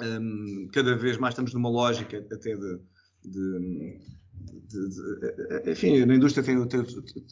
[0.00, 2.80] um, cada vez mais estamos numa lógica até de,
[3.24, 4.00] de
[4.68, 6.80] de, de, enfim, na indústria tem, tem,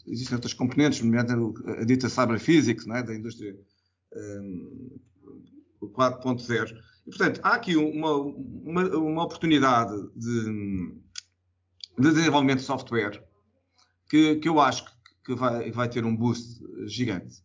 [0.07, 3.03] existem outras componentes, nomeadamente a dita cyber physics, é?
[3.03, 3.55] da indústria
[4.15, 4.99] um,
[5.81, 6.75] 4.0.
[7.07, 10.93] E, portanto, há aqui uma, uma, uma oportunidade de,
[11.97, 13.23] de, desenvolvimento de software
[14.09, 14.85] que, que eu acho
[15.25, 17.43] que vai, vai ter um boost gigante.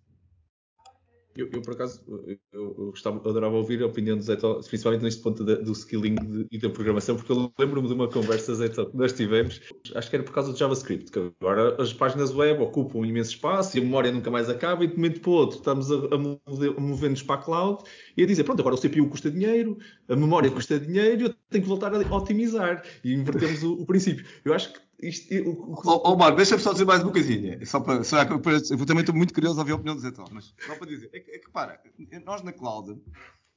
[1.36, 4.36] Eu, eu, por acaso, eu, eu, gostava, adorava ouvir a opinião do Zé
[4.68, 8.08] principalmente neste ponto de, do skilling de, e da programação, porque eu lembro-me de uma
[8.08, 9.60] conversa, Zé que nós tivemos,
[9.94, 13.30] acho que era por causa do JavaScript, que agora as páginas web ocupam um imenso
[13.30, 15.96] espaço e a memória nunca mais acaba e de momento para o outro estamos a,
[15.96, 17.82] a mover-nos para a cloud
[18.16, 19.76] e a dizer, pronto, agora o CPU custa dinheiro,
[20.08, 24.24] a memória custa dinheiro, eu tenho que voltar a otimizar e invertemos o, o princípio.
[24.44, 27.64] Eu acho que isto, o, oh, oh, Marco, deixa-me só dizer mais uma coisinha.
[27.66, 30.10] Só para, só para, eu também estou muito curioso a ouvir a opinião do Zé
[30.32, 31.80] mas só para dizer, é que, é que para,
[32.24, 32.98] nós na cloud,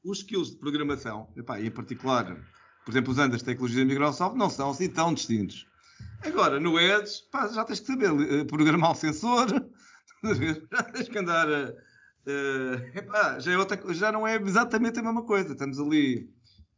[0.03, 2.25] os skills de programação, epá, e em particular,
[2.85, 5.65] por exemplo, usando as tecnologias da Microsoft, não são assim tão distintos.
[6.21, 9.47] Agora, no Edge, pá, já tens que saber uh, programar o sensor,
[10.71, 11.73] já tens que andar a.
[12.93, 15.53] Epá, já, é outra, já não é exatamente a mesma coisa.
[15.53, 16.29] Estamos ali,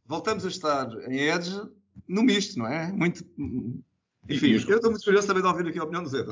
[0.06, 1.60] voltamos a estar em Edge
[2.08, 2.92] no misto, não é?
[2.92, 3.24] Muito
[4.30, 6.24] enfim, eu estou muito curioso também de ouvir aqui a opinião do Zé.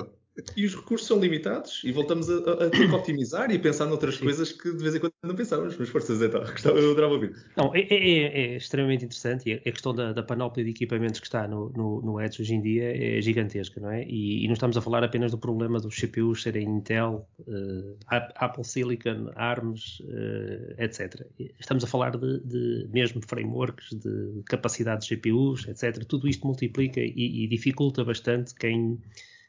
[0.56, 3.86] E os recursos são limitados e voltamos a, a, a ter que otimizar e pensar
[3.86, 4.24] noutras Sim.
[4.24, 5.76] coisas que de vez em quando não pensávamos.
[5.76, 7.34] Mas forças, Zé, eu adorava ouvir.
[7.56, 11.26] Não, é, é, é, extremamente interessante e a questão da, da panóplia de equipamentos que
[11.26, 14.04] está no, no, no Edge hoje em dia é gigantesca, não é?
[14.04, 18.64] E, e não estamos a falar apenas do problema dos CPUs serem Intel, uh, Apple
[18.64, 21.26] Silicon, ARMS, uh, etc.
[21.58, 26.04] Estamos a falar de, de, mesmo frameworks, de capacidade de GPUs, etc.
[26.04, 28.98] Tudo isto multiplica e, e dificulta bastante quem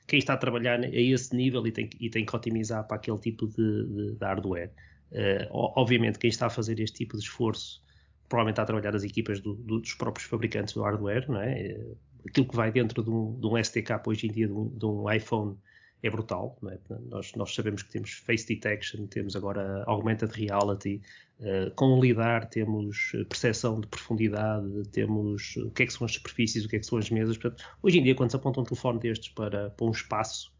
[0.10, 3.19] quem está a trabalhar a esse nível e tem, e tem que otimizar para aquele
[3.19, 4.72] tipo de, de, de hardware.
[5.12, 7.82] Uh, obviamente, quem está a fazer este tipo de esforço
[8.28, 11.62] provavelmente está a trabalhar as equipas do, do, dos próprios fabricantes do hardware, não é?
[11.62, 11.88] Eh,
[12.28, 14.86] aquilo que vai dentro de um, de um SDK hoje em dia de um, de
[14.86, 15.58] um iPhone
[16.01, 16.57] é brutal.
[16.67, 16.77] É?
[17.09, 21.01] Nós, nós, sabemos que temos face detection, temos agora augmented reality,
[21.39, 26.65] uh, com lidar temos percepção de profundidade, temos o que é que são as superfícies,
[26.65, 27.38] o que é que são as mesas.
[27.38, 30.51] Portanto, hoje em dia, quando se aponta um telefone destes para, para um espaço,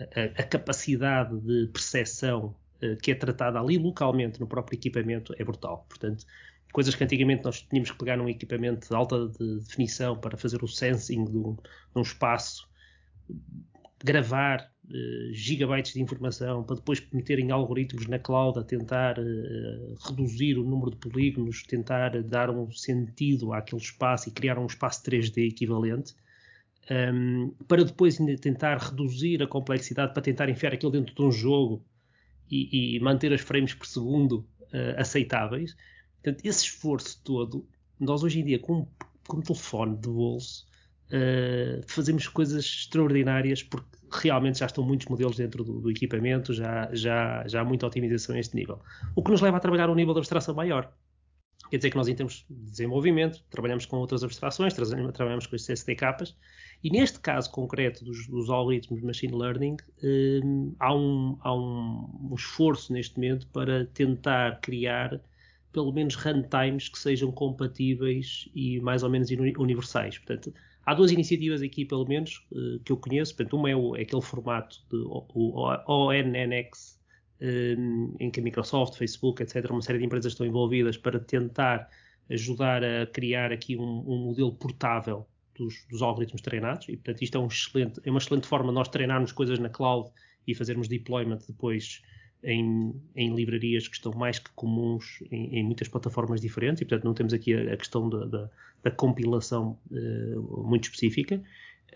[0.00, 5.44] a, a capacidade de percepção uh, que é tratada ali localmente no próprio equipamento é
[5.44, 5.84] brutal.
[5.88, 6.24] Portanto,
[6.72, 10.62] coisas que antigamente nós tínhamos que pegar num equipamento de alta de definição para fazer
[10.62, 12.68] o sensing de um, de um espaço,
[14.02, 14.70] gravar
[15.32, 20.64] gigabytes de informação para depois meter em algoritmos na cloud a tentar uh, reduzir o
[20.64, 26.14] número de polígonos, tentar dar um sentido àquele espaço e criar um espaço 3D equivalente.
[26.90, 31.30] Um, ehm, para depois tentar reduzir a complexidade para tentar enfiar aquilo dentro de um
[31.30, 31.84] jogo
[32.50, 35.76] e, e manter as frames por segundo uh, aceitáveis.
[36.22, 37.68] Portanto, esse esforço todo,
[38.00, 38.88] nós hoje em dia, com,
[39.26, 40.67] com um telefone de bolso,
[41.08, 46.88] uh, fazemos coisas extraordinárias porque realmente já estão muitos modelos dentro do, do, equipamento, já,
[46.92, 48.80] já, já há muita otimização a este nível.
[49.14, 50.92] O que nos leva a trabalhar um nível de abstração maior.
[51.70, 55.80] Quer dizer que nós, em termos de desenvolvimento, trabalhamos com outras abstrações, trabalhamos com estes
[55.80, 56.34] SDKs,
[56.82, 62.28] e neste caso concreto dos, dos algoritmos de machine learning, um, há, um, há um,
[62.30, 65.20] um, esforço neste momento para tentar criar
[65.72, 70.16] pelo menos runtimes que sejam compatíveis e mais ou menos universais.
[70.16, 70.54] Portanto,
[70.88, 73.36] há duas iniciativas aqui, pelo menos, uh, que eu conheço.
[73.36, 74.96] Portanto, uma é, o, é aquele formato de
[75.86, 76.98] ONNX,
[77.42, 81.90] um, em que a Microsoft, Facebook, etc., uma série de empresas estão envolvidas para tentar
[82.30, 86.88] ajudar a criar aqui um, um modelo portável dos, dos, algoritmos treinados.
[86.88, 89.68] E, portanto, isto é, um excelente, é uma excelente forma de nós treinarmos coisas na
[89.68, 90.10] cloud
[90.46, 92.00] e fazermos deployment depois
[92.42, 97.04] em, em, livrarias que estão mais que comuns em, em, muitas plataformas diferentes, e portanto
[97.04, 98.50] não temos aqui a, a questão da, da,
[98.82, 101.42] da compilação uh, muito específica.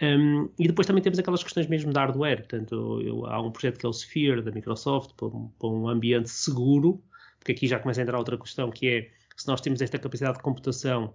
[0.03, 3.79] Um, e depois também temos aquelas questões mesmo de hardware, portanto eu, há um projeto
[3.79, 7.03] que é o Sphere da Microsoft para um, para um, ambiente seguro,
[7.39, 10.39] porque aqui já começa a entrar outra questão que é se nós temos esta capacidade
[10.39, 11.15] de computação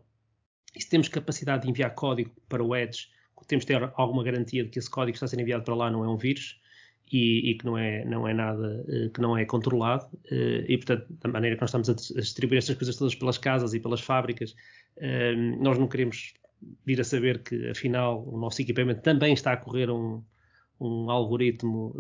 [0.76, 3.08] e se temos capacidade de enviar código para o Edge,
[3.48, 5.76] temos de ter alguma garantia de que esse código que está a ser enviado para
[5.76, 6.60] lá não é um vírus
[7.12, 10.78] e, e, que não é, não é nada, eh, que não é controlado, eh, e
[10.78, 14.02] portanto, da maneira que nós estamos a distribuir estas coisas todas pelas casas e pelas
[14.02, 14.56] fábricas,
[14.98, 16.34] eh, nós não queremos
[16.86, 20.24] vir a saber que afinal o nosso equipamento também está a correr um,
[20.80, 21.96] um algoritmo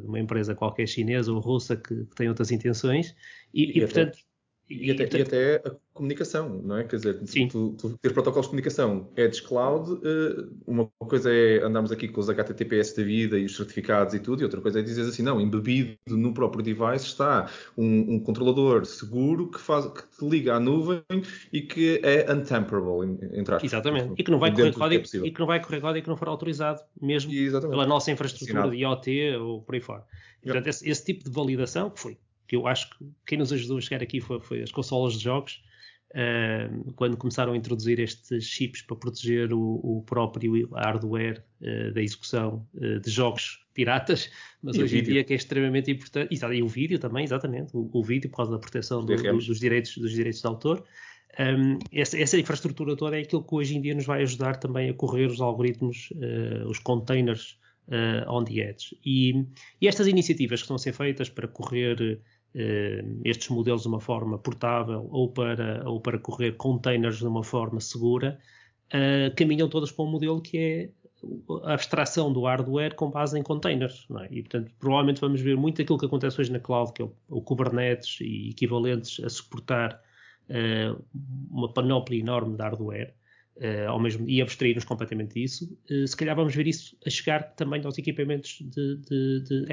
[0.00, 3.16] de uma empresa qualquer chinesa ou russa que, que tem outras intenções,
[3.52, 4.18] e, e, e portanto.
[4.68, 6.84] E, até, e, até, a comunicação, não é?
[6.84, 7.48] Quer dizer, Sim.
[7.48, 12.18] tu, tu ter protocolos de comunicação Edge Cloud, eh, uma coisa é andarmos aqui com
[12.18, 15.22] os HTTPS da vida e os certificados e tudo, e outra coisa é dizer assim,
[15.22, 20.54] não, embebido no próprio device está um, um controlador seguro que, faz, que te liga
[20.54, 21.02] à nuvem
[21.52, 23.64] e que é untamperable, entre aspas.
[23.64, 26.10] Exatamente, e que não vai correr código, é e que não vai correr código que
[26.10, 28.74] não for autorizado, mesmo pela nossa infraestrutura Assinado.
[28.74, 30.04] de IoT ou por aí fora.
[30.42, 33.78] Portanto, esse, esse tipo de validação que foi que eu acho que quem nos ajudou
[33.78, 35.62] a chegar aqui foi, foi as consolas de jogos,
[36.14, 42.02] uh, quando começaram a introduzir estes chips para proteger o, o próprio hardware uh, da
[42.02, 44.30] execução uh, de jogos piratas,
[44.62, 47.76] mas e hoje em dia que é extremamente importante, e, e o vídeo também, exatamente,
[47.76, 50.84] o, o, vídeo por causa da proteção do, do, dos, direitos, dos direitos de autor.
[51.36, 54.90] Um, essa, essa, infraestrutura toda é aquilo que hoje em dia nos vai ajudar também
[54.90, 56.12] a correr os algoritmos,
[56.68, 57.58] os containers
[58.28, 58.96] on the edge.
[59.04, 59.44] E,
[59.80, 62.18] e, estas iniciativas que estão a ser feitas para correr
[62.56, 67.42] eh, estes modelos de uma forma portável ou para, ou para correr containers de uma
[67.42, 68.38] forma segura,
[68.94, 70.90] uh, caminham todas para um modelo que é
[71.64, 74.06] a abstração do hardware com base em containers.
[74.20, 74.28] É?
[74.30, 77.12] E, portanto, provavelmente vamos ver muito aquilo que acontece hoje na cloud, que é o,
[77.28, 80.00] o Kubernetes e equivalentes a suportar
[80.48, 81.02] uh,
[81.50, 83.14] uma panóplia enorme de hardware.
[83.56, 87.54] Uh, ao mesmo, e abstrair-nos completamente disso, uh, se calhar vamos ver isso a chegar
[87.54, 89.72] também aos equipamentos de, de, de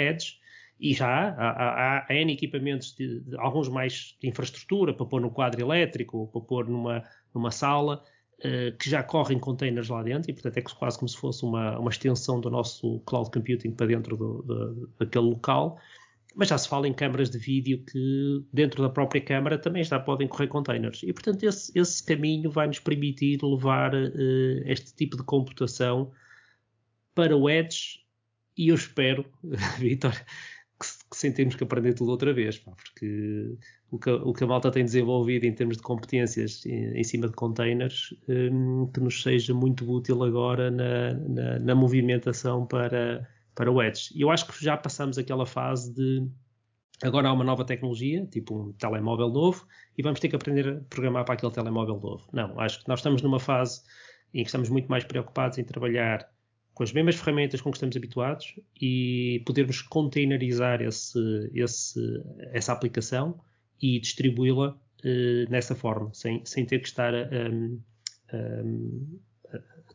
[0.82, 5.22] e já há, há, há N equipamentos, de, de, alguns mais de infraestrutura, para pôr
[5.22, 8.04] no quadro elétrico, para pôr numa, numa sala,
[8.40, 11.78] uh, que já correm containers lá dentro, e portanto é quase como se fosse uma,
[11.78, 15.80] uma extensão do nosso cloud computing para dentro do, do, daquele local.
[16.34, 20.00] Mas já se fala em câmaras de vídeo que dentro da própria câmara também já
[20.00, 21.04] podem correr containers.
[21.04, 26.12] E portanto esse, esse caminho vai nos permitir levar uh, este tipo de computação
[27.14, 28.02] para o Edge
[28.58, 29.26] e eu espero,
[29.80, 30.14] Vitor,
[30.80, 33.58] que sem termos que aprender tudo outra vez, pá, porque
[33.92, 37.28] o que, o que, a malta tem desenvolvido em termos de competências em, em cima
[37.28, 43.72] de containers um, que nos seja muito útil agora na, na, na, movimentação para, para
[43.72, 44.12] o Edge.
[44.16, 46.28] E eu acho que já passamos aquela fase de
[47.04, 50.76] agora há uma nova tecnologia, tipo um telemóvel novo, e vamos ter que aprender a
[50.90, 52.28] programar para aquele telemóvel novo.
[52.32, 53.82] Não, acho que nós estamos numa fase
[54.34, 56.30] em que estamos muito mais preocupados em trabalhar
[56.74, 61.20] com as mesmas ferramentas com que estamos habituados e podermos containerizar esse,
[61.54, 62.00] esse,
[62.54, 63.40] essa aplicação
[63.82, 68.38] e distribuí-la uh, nessa forma, sem, sem ter que estar a, a,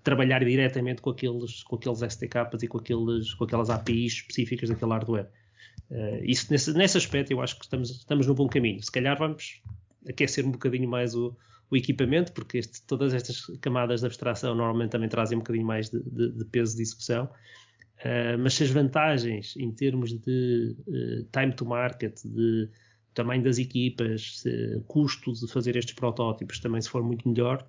[0.07, 4.92] trabalhar diretamente com aqueles, com aqueles SDKs e com, aqueles, com aquelas APIs específicas daquele
[4.92, 5.28] hardware.
[5.90, 8.80] Uh, isso, nesse, nesse aspecto, eu acho que estamos, estamos no bom caminho.
[8.80, 9.61] Se calhar vamos
[10.09, 11.36] aquecer um bocadinho mais o,
[11.68, 15.90] o equipamento, porque este, todas estas camadas de abstração normalmente também trazem um bocadinho mais
[15.90, 17.24] de, de, de peso de execução.
[17.98, 22.70] Uh, mas se as vantagens em termos de uh, time to market, de
[23.12, 24.44] tamanho das equipas,
[24.86, 27.66] custo de fazer estes protótipos também se for muito melhor,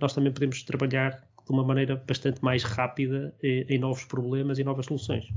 [0.00, 4.86] nós também podemos trabalhar de uma maneira bastante mais rápida em novos problemas e novas
[4.86, 5.28] soluções.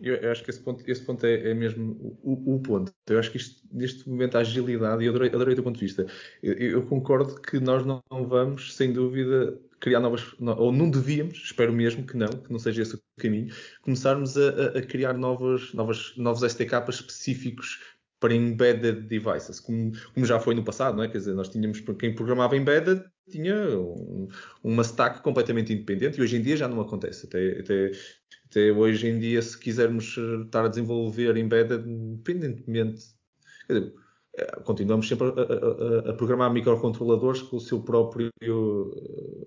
[0.00, 2.92] Eu, eu, acho que esse ponto, esse ponto é, é mesmo o, o, ponto.
[3.08, 5.78] Eu acho que isto, neste momento a agilidade, e eu adorei, adorei o teu ponto
[5.78, 6.06] de vista,
[6.42, 11.72] eu, eu, concordo que nós não vamos, sem dúvida, criar novas, ou não devíamos, espero
[11.72, 16.14] mesmo que não, que não seja esse o caminho, começarmos a, a criar novos, novos,
[16.16, 17.80] novos SDKs específicos
[18.24, 21.08] para embedded devices, como, como, já foi no passado, não é?
[21.08, 24.26] Quer dizer, nós tínhamos, quem programava embedded tinha um,
[24.62, 27.26] uma stack completamente independente e hoje em dia já não acontece.
[27.26, 27.90] Até, até,
[28.46, 30.16] até hoje em dia, se quisermos
[30.46, 33.04] estar a desenvolver embedded independentemente,
[33.66, 33.94] quer dizer,
[34.64, 38.30] continuamos sempre a, a, a, programar microcontroladores com o seu próprio.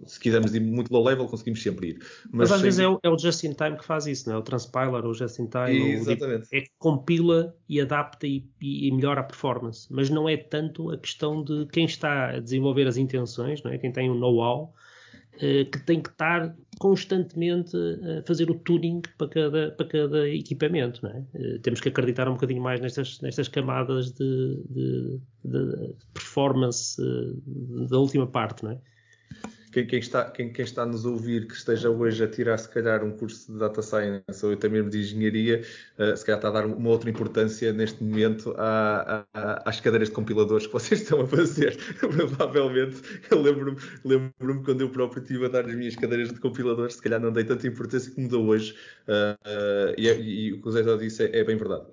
[0.05, 1.97] Se quisermos ir muito low level, conseguimos sempre ir.
[2.31, 2.63] Mas, Mas às sem...
[2.63, 4.39] vezes é o, é o, just in time que faz isso, não é?
[4.39, 6.47] O transpiler, o just in time, Exatamente.
[6.53, 9.87] O, é que compila e adapta e, e, melhora a performance.
[9.91, 13.77] Mas não é tanto a questão de quem está a desenvolver as intenções, não é?
[13.77, 14.86] Quem tem um know-how eh,
[15.37, 21.05] que tem que estar constantemente a fazer o tuning para cada, para cada equipamento.
[21.07, 21.23] É?
[21.33, 27.87] Eh, temos que acreditar um bocadinho mais nestas, nestas camadas de, de, de performance eh,
[27.89, 28.63] da última parte.
[28.63, 28.79] Não é?
[29.77, 32.67] Quem, quem, está, quem, quem está a nos ouvir que esteja hoje a tirar, se
[32.69, 35.61] calhar, um curso de Data Science ou até mesmo de Engenharia,
[35.99, 40.09] uh, se calhar está a dar uma outra importância neste momento à, à, às cadeiras
[40.09, 41.77] de compiladores que vocês estão a fazer.
[41.99, 46.95] Provavelmente, eu lembro-me lembro quando eu próprio estive a dar as minhas cadeiras de compiladores,
[46.95, 48.73] se calhar não dei tanta importância como dou hoje.
[49.07, 51.85] Uh, uh, e, e, o que o Zé disse é, é bem verdade.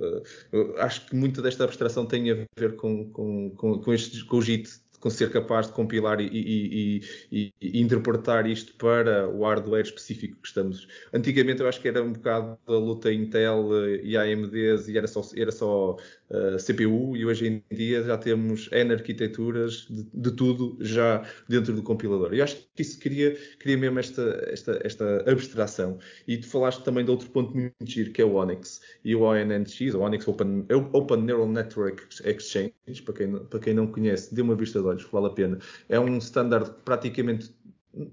[0.79, 4.43] acho que muita desta abstração tem a ver com, com, com, com, este, com o
[4.43, 9.85] JIT com ser capaz de compilar e, e, e, e, interpretar isto para o hardware
[9.85, 10.89] específico que estamos.
[11.13, 13.69] Antigamente eu acho que era um bocado a luta Intel
[14.03, 15.97] e AMDs e era só, era só
[16.31, 21.75] uh, CPU e hoje em dia já temos N arquiteturas de, de, tudo já dentro
[21.75, 22.33] do compilador.
[22.33, 25.99] E acho que isso cria, mesmo esta, esta, esta abstração.
[26.27, 29.21] E tu falaste também de outro ponto muito giro que é o Onyx e o
[29.21, 32.73] ONNX, o Onyx Open, Open Neural Network Exchange,
[33.05, 35.59] para quem, para quem não conhece, dê uma vista de olhos, vale a pena.
[35.89, 37.55] É um standard praticamente,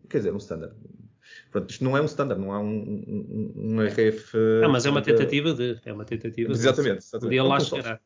[0.09, 0.73] quer dizer, um standard.
[1.51, 4.37] Pronto, isto não é um standard, não há um, um, um RF.
[4.63, 5.79] Ah, mas é uma tentativa de.
[5.85, 7.05] É uma tentativa exatamente, de.
[7.05, 7.41] Exatamente.
[7.41, 7.99] Um lá chegará.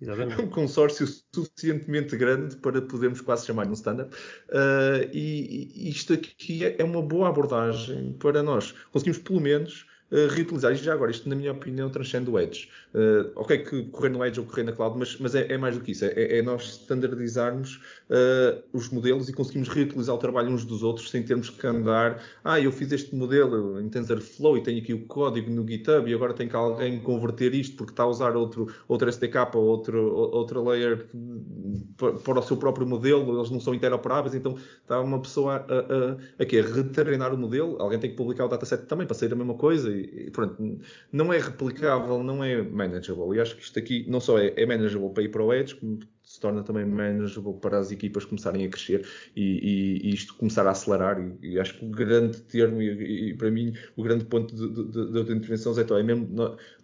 [0.00, 0.42] Exatamente.
[0.42, 4.14] um consórcio suficientemente grande para podermos quase chamar de um standard.
[4.48, 8.72] Uh, e, e, isto aqui é, é uma boa abordagem para nós.
[8.92, 10.72] Conseguimos, pelo menos, uh, reutilizar.
[10.72, 12.68] Isto já agora, isto na minha opinião transcende o Edge.
[12.94, 15.76] Uh, ok que correr no Edge ou correr na Cloud, mas, mas é, é mais
[15.76, 16.04] do que isso.
[16.04, 17.80] É, é nós standardizarmos
[18.10, 22.22] uh, os modelos e conseguimmos reutilizar o trabalho uns dos outros sem termos que andar.
[22.44, 26.14] Ah, eu fiz este modelo em TensorFlow e tenho aqui o código no GitHub e
[26.14, 30.12] agora tem que alguém converter isto porque está a usar outro, outro SDK ou outro,
[30.14, 31.06] outra layer
[31.96, 33.38] para o seu próprio modelo.
[33.38, 36.60] Eles não são interoperáveis, então está uma pessoa a, a, a, a quê?
[36.60, 37.76] retreinar o modelo.
[37.80, 40.80] Alguém tem que publicar o dataset também para sair a mesma coisa e, pronto,
[41.12, 43.36] não é replicável, não é manageable.
[43.36, 45.74] E acho que isto aqui não só é, é manageable para ir para o Edge,
[45.74, 50.34] como se torna também manageable para as equipas começarem a crescer e, e, e isto
[50.34, 51.20] começar a acelerar.
[51.20, 55.72] E, e, acho que o grande termo, e, para mim, o grande ponto da intervenção
[55.78, 56.28] é, é mesmo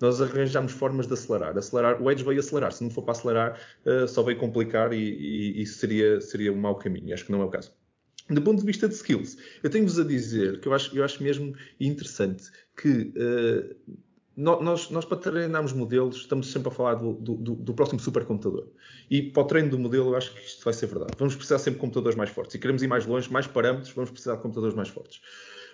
[0.00, 1.56] nós, arranjamos formas de acelerar.
[1.58, 2.00] acelerar.
[2.00, 5.78] O Edge veio acelerar, se não for para acelerar, uh, só veio complicar e, isso
[5.78, 7.12] seria, seria um mau caminho.
[7.12, 7.81] Acho que não é o caso.
[8.30, 11.22] Do ponto de vista de skills, eu tenho-vos a dizer que eu acho, eu acho
[11.22, 13.96] mesmo interessante que uh,
[14.36, 18.66] nós, nós, para treinarmos modelos, estamos sempre a falar do, do, do, próximo supercomputador.
[19.10, 21.12] E para o treino do modelo, eu acho que isto vai ser verdade.
[21.18, 22.54] Vamos precisar sempre de computadores mais fortes.
[22.54, 25.20] E queremos ir mais longe, mais parâmetros, vamos precisar de computadores mais fortes.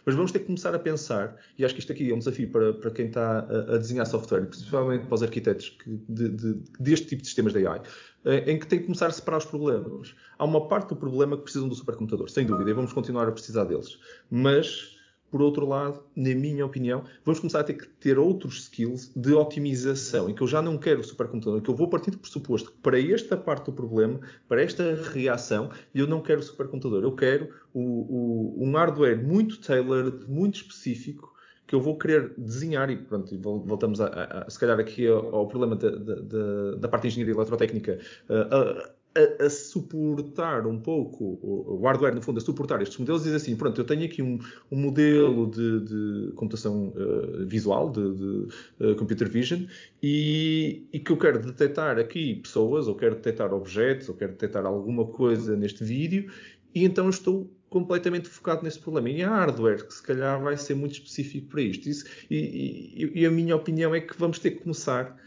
[0.04, 2.50] Mas vamos ter que começar a pensar, e acho que isto aqui é um desafio
[2.50, 6.62] para, para quem está a, a desenhar software, principalmente para os arquitetos que, de, de,
[6.80, 7.80] deste tipo de sistemas de AI,
[8.24, 10.14] eh, em que tem que começar a separar os problemas.
[10.38, 13.32] Há uma parte do problema que precisam do supercomputador, sem dúvida, e vamos continuar a
[13.32, 13.98] precisar deles.
[14.30, 14.97] Mas
[15.30, 19.34] por outro lado, na minha opinião, vamos começar a ter que ter outros skills de
[19.34, 22.72] otimização, em que eu já não quero o supercomputador, que eu vou partir do pressuposto
[22.72, 27.12] que para esta parte do problema, para esta reação, eu não quero o supercomputador, eu
[27.12, 32.96] quero o, o, um hardware muito tailored, muito específico, que eu vou querer desenhar, e
[32.96, 37.02] pronto, voltamos a, a, a se calhar aqui ao, ao problema da, da, da, parte
[37.02, 37.98] de engenharia eletrotécnica,
[38.30, 43.34] a, a, a, suportar um pouco o, hardware, no fundo, a suportar estes modelos, diz
[43.34, 44.38] assim: pronto, eu tenho aqui um,
[44.70, 48.48] um modelo de, de computação uh, visual, de, de
[48.80, 49.64] uh, computer vision,
[50.02, 54.64] e, e, que eu quero detectar aqui pessoas, ou quero detectar objetos, ou quero detectar
[54.64, 56.30] alguma coisa neste vídeo,
[56.74, 59.10] e então estou completamente focado nesse problema.
[59.10, 61.88] E há hardware que se calhar vai ser muito específico para isto.
[61.88, 65.18] Isso, e, e, e a minha opinião é que vamos ter que começar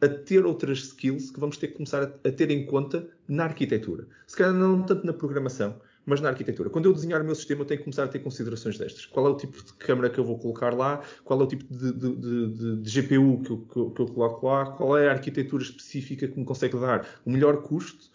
[0.00, 3.44] a ter outras skills que vamos ter que começar a, a, ter em conta na
[3.44, 4.06] arquitetura.
[4.26, 6.70] Se calhar não tanto na programação, mas na arquitetura.
[6.70, 9.06] Quando eu desenhar o meu sistema, eu tenho que começar a ter considerações destas.
[9.06, 11.02] Qual é o tipo de câmera que eu vou colocar lá?
[11.24, 14.06] Qual é o tipo de, de, de, de GPU que eu, que, eu, que eu
[14.06, 14.66] coloco lá?
[14.72, 18.10] Qual é a arquitetura específica que me consegue dar o melhor custo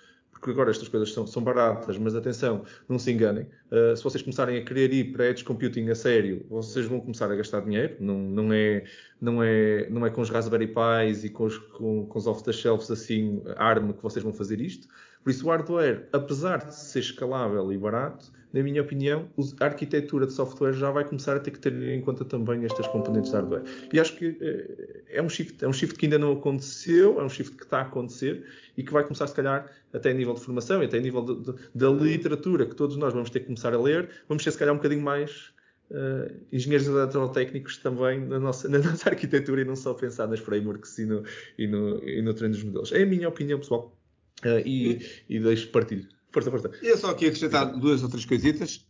[0.45, 3.47] porque agora estas coisas são, são baratas, mas atenção, não se enganem.
[3.71, 7.31] Uh, se vocês começarem a querer ir para edge computing a sério, vocês vão começar
[7.31, 7.95] a gastar dinheiro.
[7.99, 8.83] Não, não, é,
[9.19, 12.91] não, é, não é com os Raspberry Pis e com os, com, com os off-the-shelves
[12.91, 14.87] assim, ARM, que vocês vão fazer isto.
[15.26, 19.28] Por isso, o hardware, apesar de ser escalável e barato, na minha opinião,
[19.59, 22.86] a arquitetura de software já vai começar a ter que ter em conta também estas
[22.89, 23.63] componentes de hardware.
[23.91, 27.23] E acho que eh, é um shift, é um shift que ainda não aconteceu, é
[27.23, 28.45] um shift que está a acontecer
[28.78, 31.23] e que vai começar, se calhar, até a nível de formação e até a nível
[31.23, 34.51] de, de, da literatura que todos nós vamos ter que começar a ler, vamos ser,
[34.51, 35.55] se calhar, um bocadinho mais
[35.88, 40.97] Uh, engenheiros eletrotécnicos também na nossa, na nossa arquitetura e não só pensar nas frameworks
[40.97, 41.23] e no,
[41.59, 42.91] e no, e no treino dos modelos.
[42.91, 43.95] É a minha opinião pessoal
[44.43, 46.07] uh, e, e deixo partilho.
[46.31, 46.71] Força, força.
[46.81, 48.86] E eu só aqui acrescentar duas ou três coisitas.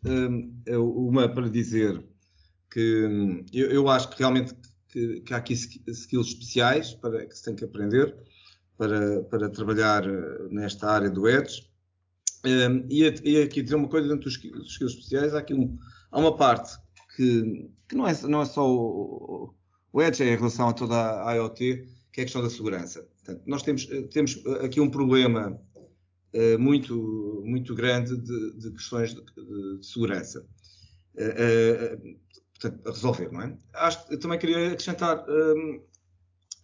[0.68, 2.04] Uma para dizer
[2.72, 4.54] que hum, eu, eu acho que realmente
[4.90, 8.16] que, que, há aqui skills especiais para, que se tem que aprender
[8.78, 11.70] para, para trabalhar eh, nesta área do Edge.
[12.90, 15.78] E, e aqui dizer uma coisa dentro dos skills especiais, há aqui um,
[16.12, 16.78] há uma parte
[17.16, 19.54] que, que não, é, não é só o,
[19.92, 23.04] o Edge, é em relação a toda a IoT, que é a questão da segurança.
[23.04, 25.62] Portanto, nós temos, eh, temos aqui um problema
[26.34, 30.48] uh, muito, muito grande de, de questões de, de, segurança.
[31.14, 32.18] Uh,
[32.58, 33.58] portanto, a resolver, não é?
[33.74, 35.82] Acho, também queria acrescentar um,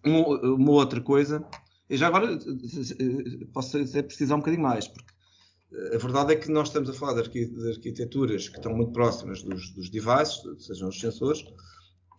[0.06, 1.46] uma, outra coisa.
[1.90, 2.40] E já agora
[3.52, 5.14] posso até precisar um bocadinho mais, porque
[5.94, 9.70] a verdade é que nós estamos a falar de arquiteturas que estão muito próximas dos,
[9.72, 11.44] dos devices, sejam os sensores,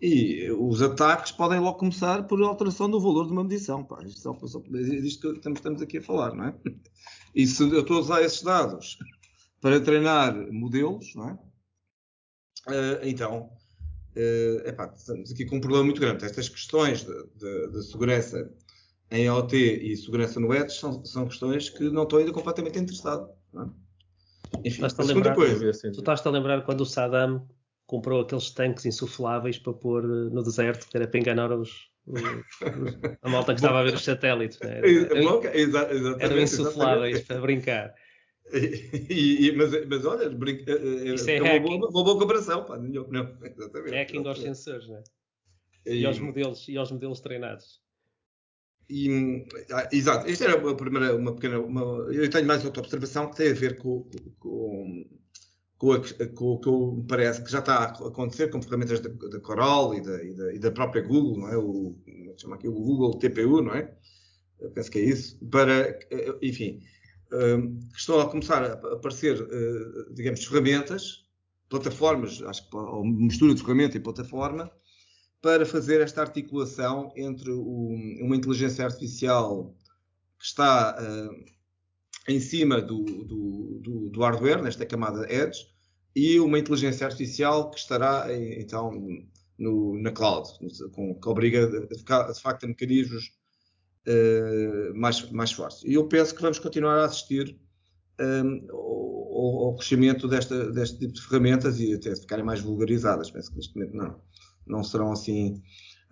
[0.03, 3.85] e os ataques podem logo começar por alteração do valor de uma medição.
[3.85, 4.03] Pá.
[4.05, 4.37] Isto
[4.75, 6.55] é isto que estamos, estamos aqui a falar, não é?
[7.35, 8.99] E se eu estou a usar esses dados
[9.59, 11.33] para treinar modelos, não é?
[12.69, 13.49] Uh, então,
[14.15, 16.27] uh, epá, estamos aqui com um problema muito grande.
[16.27, 18.53] Estas questões de, de, de segurança
[19.11, 23.31] em IoT e segurança no Edge são, são, questões que não estou ainda completamente interessado.
[23.51, 23.71] Não é?
[24.69, 25.73] Enfim, a segunda coisa.
[25.73, 27.49] Tu estás-te a lembrar quando o Saddam
[27.93, 32.23] comprou aqueles tanques insufláveis para pôr eh, no deserto, que era para enganar os, os,
[32.23, 34.59] os a malta que estava a ver os satélites.
[34.61, 34.79] Né?
[34.79, 37.95] Era, era, eram insufláveis para brincar.
[38.53, 42.19] E, e, mas, mas olha, brinca, é, é, Isso é, é uma, boa, uma boa
[42.19, 43.95] comparação, pá, não, exatamente.
[43.95, 45.03] Hacking aos sensores, né?
[45.87, 47.81] E, e, aos modelos, e aos modelos treinados.
[48.91, 51.61] E, ah, exato, esta era a primeira, uma pequena.
[51.61, 54.07] Uma, eu tenho mais outra observação que tem a ver com,
[54.39, 55.07] com,
[55.83, 59.41] com, a, com o que me parece que já está a acontecer com ferramentas da,
[59.41, 61.57] Coral e da, e, da, e da, própria Google, não é?
[61.57, 61.99] O,
[62.37, 63.93] chama aqui o Google TPU, não é?
[64.61, 65.37] Eu penso que é isso.
[65.51, 65.99] Para,
[66.41, 66.79] enfim,
[67.33, 71.27] um, estão a começar a aparecer, uh, digamos, ferramentas,
[71.69, 74.71] plataformas, acho que ou mistura de ferramenta e plataforma,
[75.41, 77.89] para fazer esta articulação entre o,
[78.21, 79.75] uma inteligência artificial
[80.39, 81.45] que está uh,
[82.29, 85.72] em cima do, do, do, do, hardware, nesta camada Edge,
[86.15, 88.27] e uma inteligência artificial que estará
[88.59, 88.91] então
[89.59, 90.49] no, na cloud,
[90.93, 93.31] com, que obriga de facto a mecanismos
[94.07, 95.83] uh, mais, mais fortes.
[95.85, 97.57] E eu penso que vamos continuar a assistir
[98.21, 103.31] um, ao, ao, crescimento desta, deste tipo de ferramentas e até ficarem mais vulgarizadas.
[103.31, 104.21] Penso que neste momento não,
[104.67, 105.63] não serão assim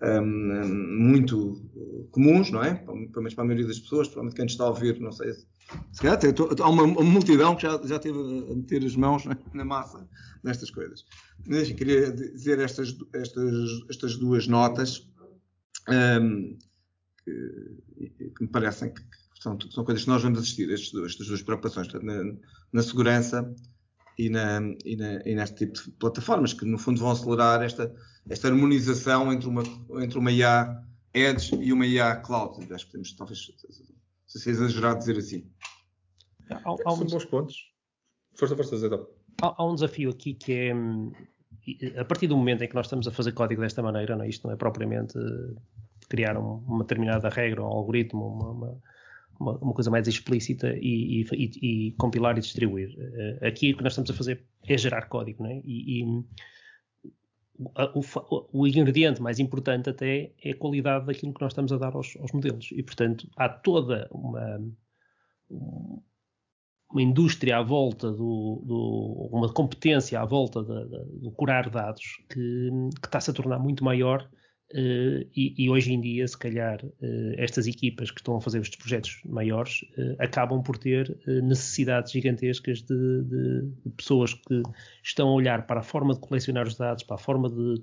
[0.02, 0.64] um,
[0.98, 2.74] muito comuns, não é?
[2.74, 5.46] Pelo menos para a maioria das pessoas, provavelmente quem está a ouvir, não sei se.
[5.92, 6.18] Se calhar
[6.60, 10.08] há uma, multidão que já, já teve a meter as mãos na massa
[10.42, 11.04] nestas coisas.
[11.46, 13.54] Mas enfim, queria dizer estas, estas,
[13.88, 15.08] estas duas notas
[15.88, 16.58] um,
[17.24, 19.02] que, que, me parecem que,
[19.40, 22.34] são, são, coisas que nós vamos assistir, estes, estas duas preocupações, na,
[22.72, 23.54] na segurança
[24.18, 27.94] e, na, e, na, e, neste tipo de plataformas, que no fundo vão acelerar esta,
[28.28, 29.62] esta harmonização entre uma,
[30.02, 30.82] entre uma IA
[31.14, 32.72] Edge e uma IA Cloud.
[32.72, 33.50] Acho que podemos, talvez,
[34.26, 35.50] se é exagerado dizer assim.
[36.50, 37.56] Há, há São bons pontos.
[38.34, 38.88] Força, força, Zé.
[39.42, 41.12] Há, há um desafio aqui que é hum,
[41.96, 44.28] a partir do momento em que nós estamos a fazer código desta maneira, não, é?
[44.28, 45.14] isto não é propriamente
[46.08, 48.80] criar uma determinada regra, um algoritmo, uma,
[49.38, 52.90] uma, uma, coisa mais explícita e, e, e, compilar e distribuir.
[52.98, 55.60] Uh, aqui o que nós estamos a fazer é gerar código, não é?
[55.64, 56.04] E, e
[57.94, 61.94] o, o, ingrediente mais importante até é a qualidade daquilo que nós estamos a dar
[61.94, 62.70] aos, aos modelos.
[62.72, 64.58] E, portanto, há toda uma,
[65.48, 66.02] uma
[66.96, 72.70] indústria à volta do, do uma competência à volta do curar dados que,
[73.00, 74.28] que está-se a tornar muito maior
[74.72, 78.60] Uh, e, e, hoje em dia, se calhar, uh, estas equipas que estão a fazer
[78.60, 84.62] estes projetos maiores uh, acabam por ter necessidades gigantescas de, de, de, pessoas que
[85.02, 87.82] estão a olhar para a forma de colecionar os dados, para a forma de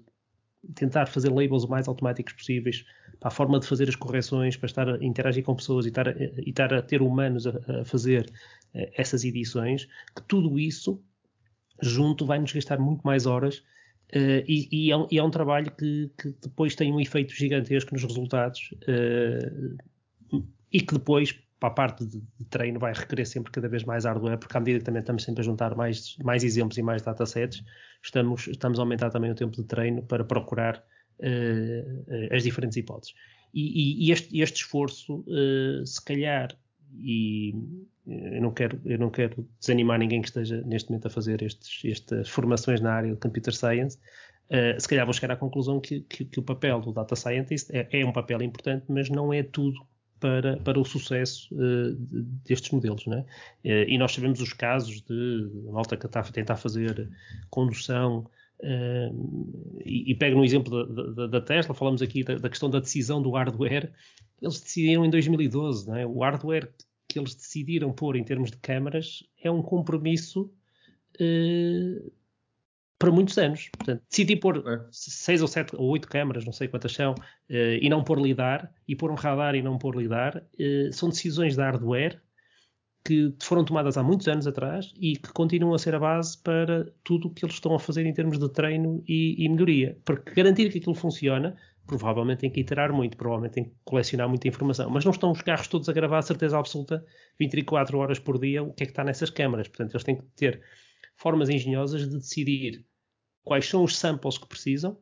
[0.75, 2.85] tentar fazer labels o mais automáticos possíveis,
[3.19, 6.07] para a forma de fazer as correções, para estar a interagir com pessoas e estar,
[6.07, 8.31] e estar a ter humanos a, a fazer
[8.73, 11.01] essas edições, que tudo isso
[11.81, 13.63] junto vai nos gastar muito mais horas
[14.15, 17.33] Uh, e, e, é um, e, é um, trabalho que, que, depois tem um efeito
[17.33, 19.77] gigantesco nos resultados uh,
[20.71, 24.05] e que depois, para a parte de, de, treino, vai requerer sempre cada vez mais
[24.05, 27.01] hardware, porque à medida que também estamos sempre a juntar mais, mais exemplos e mais
[27.01, 27.61] datasets,
[28.01, 30.81] estamos, estamos a aumentar também o tempo de treino para procurar
[31.19, 33.13] uh, as diferentes hipóteses.
[33.53, 35.25] E, e este, este, esforço,
[35.85, 36.49] se calhar,
[36.93, 37.53] e
[38.07, 41.83] eu não quero, eu não quero desanimar ninguém que esteja neste momento a fazer estes,
[41.85, 43.97] estas formações na área de Computer Science.
[44.49, 47.69] Uh, se calhar vou chegar à conclusão que, que, que o papel do Data Scientist
[47.69, 49.85] é, é, um papel importante, mas não é tudo
[50.19, 51.95] para, para o sucesso uh,
[52.45, 53.05] destes modelos.
[53.05, 53.25] Né?
[53.63, 57.09] Uh, e nós sabemos os casos de malta que está a tentar fazer
[57.49, 58.25] condução.
[58.59, 62.69] Uh, e, e pego no exemplo da, da, da Tesla, falamos aqui da, da, questão
[62.69, 63.91] da decisão do hardware.
[64.41, 66.05] Eles decidiram em 2012, né?
[66.05, 66.71] o hardware
[67.07, 70.51] que eles decidiram pôr em termos de câmaras é um compromisso
[71.21, 72.11] uh,
[72.99, 73.69] para muitos anos.
[73.77, 74.85] Portanto, decidi pôr é.
[74.91, 78.71] seis ou sete ou oito câmaras, não sei quantas são, uh, e não pôr lidar,
[78.87, 82.21] e pôr um radar e não pôr lidar, uh, são decisões de hardware
[83.05, 86.91] que foram tomadas há muitos anos atrás e que continuam a ser a base para
[87.05, 89.97] tudo o que eles estão a fazer em termos de treino e, e melhoria.
[90.03, 91.55] Porque garantir que aquilo funciona
[91.87, 94.89] provavelmente tem que iterar muito, provavelmente tem que colecionar muita informação.
[94.89, 97.03] Mas não estão os carros todos a gravar a certeza absoluta
[97.39, 99.67] 24 horas por dia o que é que está nessas câmaras.
[99.67, 100.61] Portanto, eles têm que ter
[101.15, 102.85] formas engenhosas de decidir
[103.43, 104.99] quais são os samples que precisam,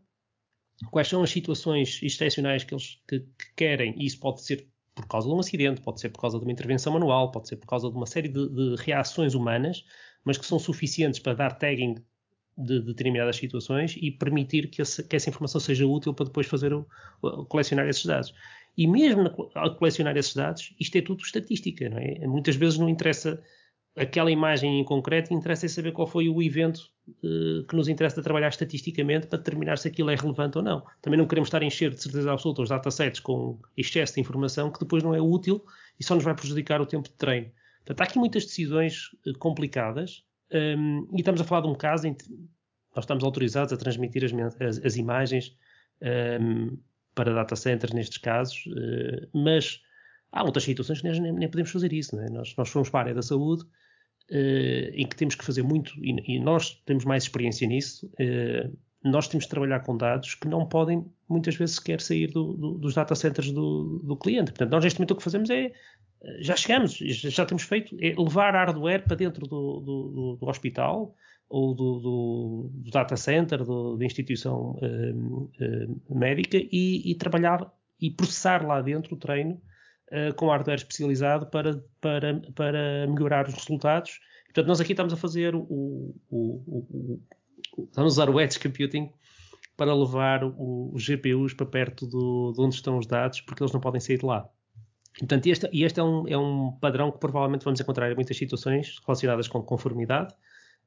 [0.91, 5.07] quais são as situações excepcionais que eles que, que querem, e isso pode ser por
[5.07, 7.67] causa de um acidente, pode ser por causa de uma intervenção manual, pode ser por
[7.67, 9.83] causa de uma série de, de reações humanas,
[10.23, 11.95] mas que são suficientes para dar tagging
[12.57, 16.73] de determinadas situações e permitir que, essa, que essa informação seja útil para depois fazer
[16.73, 16.87] o,
[17.21, 18.33] o, colecionar esses dados.
[18.77, 22.25] E mesmo ao colecionar esses dados, isto é tudo estatística, não é?
[22.27, 23.41] Muitas vezes não interessa
[23.95, 26.89] aquela imagem em concreto, interessa é saber qual foi o evento
[27.23, 30.85] uh, que nos interessa trabalhar estatisticamente para determinar se aquilo é relevante ou não.
[31.01, 34.69] Também não queremos estar a encher de certeza absoluta os datasets com excesso de informação
[34.69, 35.63] que depois não é útil
[35.99, 37.49] e só nos vai prejudicar o tempo de treino.
[37.85, 42.07] Portanto, há aqui muitas decisões uh, complicadas um, e estamos a falar de um caso
[42.07, 42.25] em que
[42.95, 45.55] nós estamos autorizados a transmitir as, as, as imagens
[46.41, 46.77] um,
[47.13, 49.81] para data centers nestes casos, uh, mas
[50.31, 52.19] há outras situações que nem, nem podemos fazer isso.
[52.19, 52.29] É?
[52.29, 55.93] Nós, nós fomos para a área da saúde uh, em que temos que fazer muito,
[56.03, 58.05] e, e nós temos mais experiência nisso.
[58.19, 62.53] Uh, nós temos que trabalhar com dados que não podem muitas vezes sequer sair do,
[62.53, 64.51] do, dos data centers do, do, cliente.
[64.51, 65.71] Portanto, nós neste momento o que fazemos é
[66.39, 71.15] já chegamos, já temos feito, é levar hardware para dentro do, do, do hospital
[71.47, 77.71] ou do, do, data center, da instituição uh, uh, médica e, e, trabalhar
[78.01, 79.61] e processar lá dentro o treino
[80.11, 84.19] uh, com hardware especializado para, para, para melhorar os resultados.
[84.45, 87.21] Portanto, nós aqui estamos a fazer o, o, o, o
[87.83, 89.11] estamos a usar o Edge Computing
[89.77, 93.99] para levar os GPUs para perto de onde estão os dados, porque eles não podem
[93.99, 94.49] sair de lá.
[95.17, 98.35] Portanto, este, e este é um, é um padrão que provavelmente vamos encontrar em muitas
[98.35, 100.33] situações relacionadas com conformidade,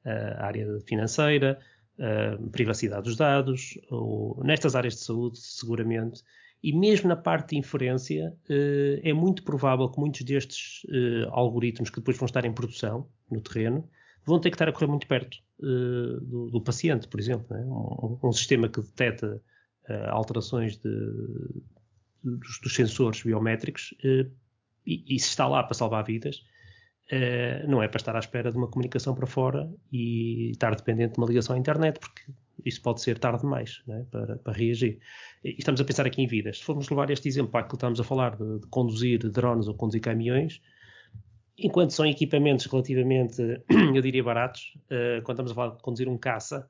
[0.05, 1.59] uh, área financeira,
[1.97, 6.21] uh, privacidade dos dados, ou nestas áreas de saúde, seguramente.
[6.61, 10.85] E mesmo na parte de inferência, uh, é muito provável que muitos destes
[11.31, 13.89] algoritmos que depois vão estar em produção no terreno
[14.25, 17.47] vão ter que estar a correr muito perto do, do, paciente, por exemplo.
[17.49, 17.65] Né?
[17.65, 19.41] Um, um, sistema que detecta
[20.11, 20.89] alterações de,
[22.23, 24.29] dos, dos sensores biométricos uh,
[24.85, 26.43] e, e, se está lá para salvar vidas,
[27.11, 31.13] uh, não é para estar à espera de uma comunicação para fora e estar dependente
[31.13, 32.23] de uma ligação à internet, porque
[32.65, 34.03] isso pode ser tarde demais é?
[34.11, 34.99] para, para, reagir.
[35.43, 36.59] E estamos a pensar aqui em vidas.
[36.59, 39.73] Se formos levar este exemplo para que estamos a falar de, de conduzir drones ou
[39.73, 40.61] conduzir caminhões,
[41.57, 43.41] enquanto são equipamentos relativamente,
[43.95, 46.69] eu diria, baratos, uh, quando estamos a falar de conduzir um caça,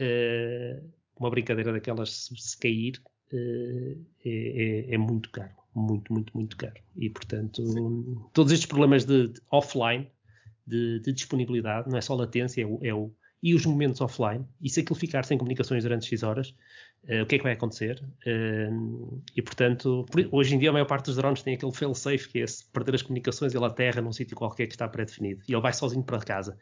[0.00, 3.00] uh, uma brincadeira daquelas se, se cair,
[3.32, 5.50] é, é, é, muito caro.
[5.74, 6.80] muito, muito, muito caro.
[6.96, 7.62] E, portanto,
[8.32, 10.08] todos estes problemas de, de offline,
[10.66, 13.12] de, de, disponibilidade, não é só latência, é o, é o,
[13.42, 16.54] e os momentos offline, e se aquilo ficar sem comunicações durante X horas,
[17.04, 18.02] uh, o que é que vai acontecer?
[18.26, 22.28] Uh, e, portanto, por, hoje em dia a maior parte dos drones tem aquele fail-safe,
[22.28, 25.52] que é se perder as comunicações, ele aterra num sítio qualquer que está pré-definido, e
[25.52, 26.58] ele vai sozinho para casa.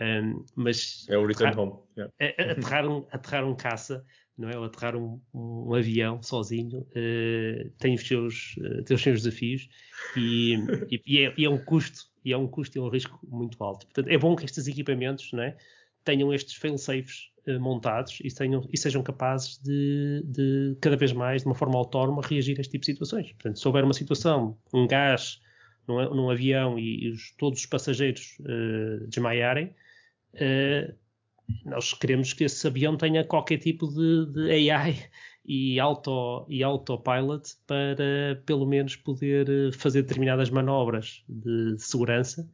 [0.00, 1.72] Um, mas é o return home.
[1.96, 2.52] Yeah.
[2.52, 4.04] Aterrar, um, aterrar um caça,
[4.38, 4.56] não é?
[4.56, 9.68] Ou aterrar um, um avião sozinho uh, tem, os seus, uh, tem os seus desafios
[10.16, 10.54] e,
[10.90, 13.62] e, e, é, e, é, um custo e é um custo e um risco muito
[13.62, 13.86] alto.
[13.86, 15.56] Portanto, é bom que estes equipamentos não é?
[16.04, 21.42] tenham estes fail-safes uh, montados e, tenham, e sejam capazes de, de, cada vez mais,
[21.42, 23.32] de uma forma autónoma, reagir a este tipo de situações.
[23.32, 25.40] Portanto, se houver uma situação, um gás
[25.86, 28.36] num, avião e, os, todos os passageiros
[29.08, 29.74] desmaiarem,
[31.64, 34.96] nós queremos que esse avião tenha qualquer tipo de, de AI
[35.44, 42.48] e, auto, e autopilot para pelo menos poder eh, fazer determinadas manobras de, segurança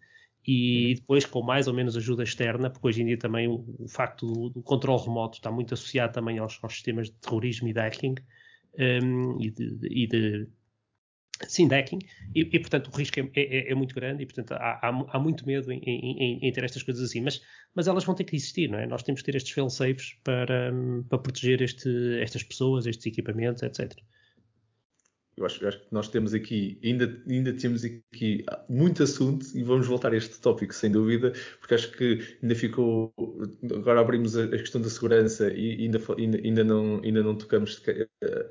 [0.47, 0.95] e uhum.
[0.95, 4.27] depois com mais ou menos ajuda externa, porque hoje em dia também o, o facto
[4.27, 7.81] do, do, controle remoto está muito associado também aos, aos sistemas de terrorismo e de
[7.81, 8.15] hacking
[8.79, 10.49] um, e, de, e de
[11.49, 11.99] Sim, decking,
[12.35, 15.19] e, e, portanto o risco é, é, é, muito grande e portanto há, há, há
[15.19, 17.43] muito medo em, em, em, ter estas coisas assim, mas,
[17.75, 18.87] mas elas vão ter que existir, não é?
[18.87, 20.73] Nós temos que ter estes fail-safes para,
[21.09, 21.89] para proteger este,
[22.21, 23.99] estas pessoas, estes equipamentos, etc.
[25.37, 29.63] Eu acho, eu acho, que nós temos aqui, ainda, ainda temos aqui muito assunto e
[29.63, 33.13] vamos voltar a este tópico, sem dúvida, porque acho que ainda ficou.
[33.75, 37.83] Agora abrimos a, questão da segurança e ainda, ainda, ainda, não, ainda não tocamos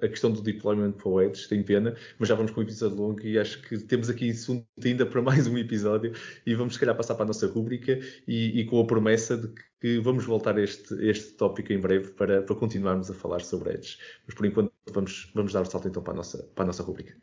[0.02, 2.98] a questão do deployment para o Edge, tem pena, mas já vamos com um episódio
[2.98, 6.14] longo e acho que temos aqui assunto ainda para mais um episódio
[6.46, 9.48] e vamos, se calhar, passar para a nossa rúbrica e, e com a promessa de
[9.84, 13.74] que vamos voltar a este, este tópico em breve para, para continuarmos a falar sobre
[13.74, 13.98] Edge.
[14.26, 16.82] Mas por enquanto vamos, vamos dar o salto então para a nossa, para a nossa
[16.84, 17.14] rubrica.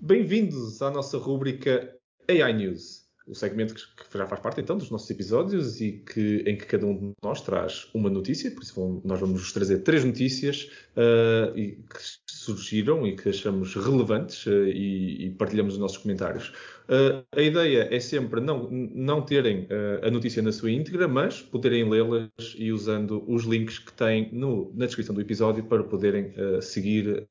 [0.00, 1.98] Bem-vindos à nossa rubrica
[2.28, 6.56] AI News o segmento que já faz parte então dos nossos episódios e que, em
[6.56, 10.70] que cada um de nós traz uma notícia, por isso nós vamos trazer três notícias
[10.92, 12.02] uh, que
[12.46, 16.48] surgiram e que achamos relevantes uh, e, e, partilhamos os nossos comentários.
[16.88, 19.66] Uh, a ideia é sempre não, não terem
[20.02, 24.72] a notícia na sua íntegra, mas poderem lê-las e usando os links que têm no,
[24.74, 27.26] na descrição do episódio para poderem seguir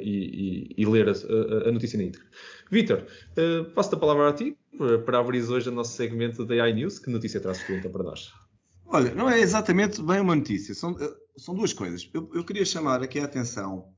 [0.00, 2.26] e, e, e, ler a, a, notícia na íntegra.
[2.70, 3.04] Vitor,
[3.74, 4.56] passo a palavra a ti
[5.04, 6.98] para abrir hoje o nosso segmento da AI News.
[6.98, 8.32] Que notícia traz tu então para nós?
[8.92, 12.10] Olha, não é exatamente bem uma notícia, são, eh, são duas coisas.
[12.12, 13.88] Eu, eu, queria chamar aqui a atenção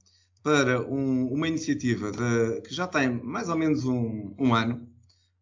[0.42, 4.88] para um, uma iniciativa de, que já tem mais ou menos um, um ano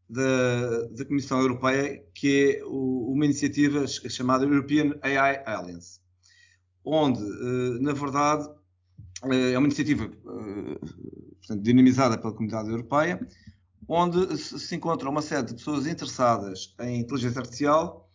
[0.09, 6.01] da, Comissão Europeia, que é o, uma iniciativa chamada European AI Alliance,
[6.85, 8.49] onde, eh, na verdade,
[9.31, 13.27] eh, é uma iniciativa portanto, dinamizada pela Comunidade Europeia,
[13.89, 18.09] onde se encontra uma série de pessoas interessadas em inteligência artificial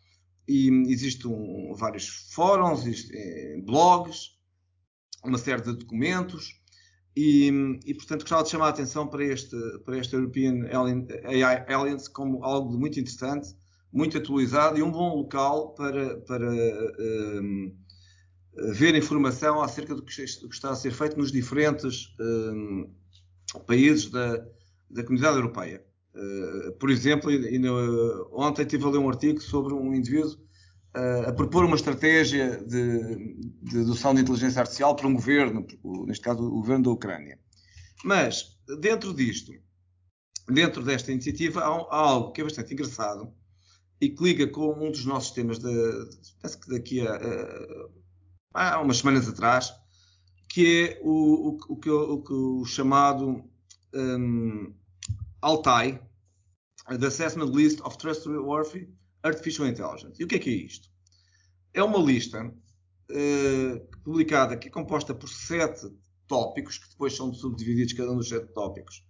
[0.48, 4.36] e existem um, vários fóruns, existem blogs,
[5.24, 6.62] uma série de documentos
[7.16, 7.47] e,
[7.86, 9.55] e, portanto gostava de chamar a atenção para este,
[9.86, 10.66] para este European
[11.24, 13.55] AI Alliance como algo muito interessante,
[13.91, 17.74] muito atualizado e um bom local para, para um,
[18.74, 22.89] ver informação acerca do que, está a ser feito nos diferentes um,
[23.66, 24.45] países da,
[24.89, 25.86] da Comunidade Europeia.
[26.13, 27.32] Uh, por exemplo,
[28.32, 30.38] ontem estive a ler um artigo sobre um indivíduo
[31.28, 35.66] a propor uma estratégia de, de adoção de inteligência artificial para um governo,
[36.08, 37.39] neste caso o governo da Ucrânia.
[38.04, 39.52] Mas, dentro disto,
[40.48, 43.34] dentro desta iniciativa, há, há algo que é bastante engraçado
[44.00, 45.70] e que liga com um dos nossos temas, de,
[46.41, 47.20] penso que daqui a,
[48.54, 49.74] a umas semanas atrás,
[50.50, 53.43] que é o, o, o, o, o chamado
[53.93, 54.74] um,
[55.41, 56.02] Altai,
[56.88, 58.95] The Assessment List of Trustworthy
[59.26, 60.22] Artificial Intelligence.
[60.22, 60.90] E o que é que é isto?
[61.74, 65.90] É uma lista uh, publicada que é composta por sete
[66.28, 69.04] tópicos, que depois são subdivididos cada um dos sete tópicos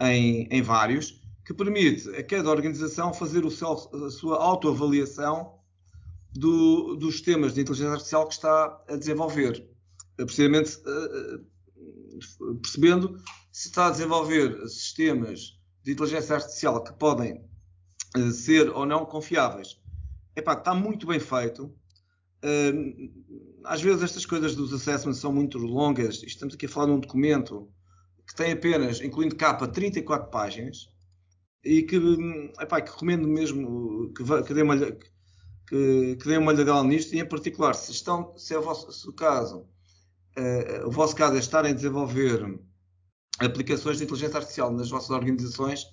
[0.00, 5.60] em, em vários, que permite a cada organização fazer self, a sua autoavaliação
[6.32, 9.68] do, dos sistemas de inteligência artificial que está a desenvolver.
[10.16, 13.20] Precisamente uh, percebendo
[13.52, 17.44] se está a desenvolver sistemas de inteligência artificial que podem
[18.32, 19.80] ser ou não confiáveis.
[20.36, 21.64] Epá, está muito bem feito.
[22.44, 23.10] Uh,
[23.64, 26.22] às vezes estas coisas dos assessments são muito longas.
[26.22, 27.68] Estamos aqui a falar de um documento
[28.26, 30.88] que tem apenas, incluindo capa, 34 páginas
[31.64, 31.96] e que,
[32.60, 37.20] epá, que recomendo mesmo que, que, dê uma, que, que deem uma olhadela nisto e,
[37.20, 39.66] em particular, se, estão, se, é o, vosso, se o caso,
[40.38, 42.58] uh, o vosso caso é estarem a desenvolver
[43.38, 45.86] aplicações de inteligência artificial nas vossas organizações,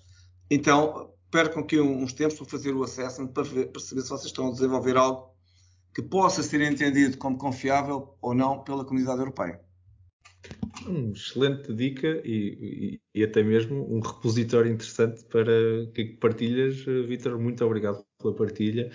[0.49, 4.51] então percam aqui uns tempos para fazer o assessment, para perceber se vocês estão a
[4.51, 5.31] desenvolver algo
[5.95, 9.59] que possa ser entendido como confiável ou não pela comunidade europeia.
[10.87, 15.53] Uma excelente dica e, e, e, até mesmo um repositório interessante para
[15.93, 17.37] que partilhas, Vitor.
[17.39, 18.89] Muito obrigado pela partilha.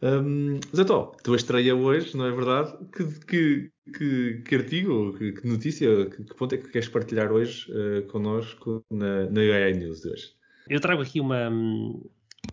[0.00, 2.76] Um, Zé Tó, tua estreia hoje, não é verdade?
[2.92, 7.32] Que, que, que, que artigo, que, que notícia, que, que, ponto é que queres partilhar
[7.32, 10.41] hoje uh, connosco na, na AI News de hoje?
[10.68, 11.48] Eu trago aqui uma,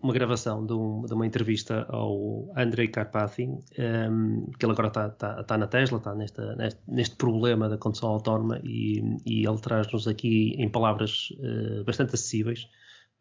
[0.02, 5.08] uma gravação de, um, de, uma entrevista ao Andrei Karpathy, um, que ele agora está
[5.10, 6.40] tá, tá na Tesla, está neste,
[6.88, 12.68] neste, problema da condução autónoma e, e ele traz-nos aqui em palavras uh, bastante acessíveis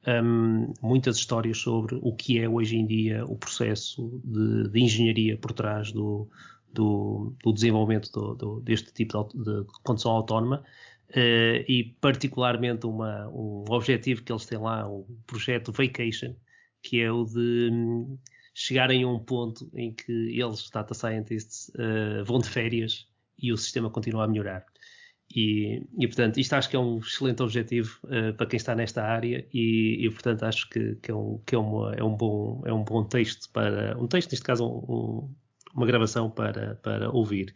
[0.07, 5.37] um, muitas histórias sobre o que é hoje em dia o processo de, de engenharia
[5.37, 6.29] por trás do,
[6.73, 10.63] do, do desenvolvimento do, deste tipo de, de condução autónoma
[11.10, 16.36] uh, e particularmente uma, um objetivo que eles têm lá, o projeto Vacation,
[16.82, 18.18] que é o de um,
[18.53, 23.07] chegarem a um ponto em que eles, data scientists, uh, vão de férias
[23.38, 24.66] e o sistema continua a melhorar.
[25.34, 29.03] E, e, portanto, isto acho que é um excelente objetivo uh, para quem está nesta
[29.03, 32.64] área e, e portanto, acho que, que, é, um, que é, uma, é, um bom,
[32.66, 35.32] é um bom texto para, um texto, neste caso, um,
[35.76, 37.53] uma gravação para, para ouvir.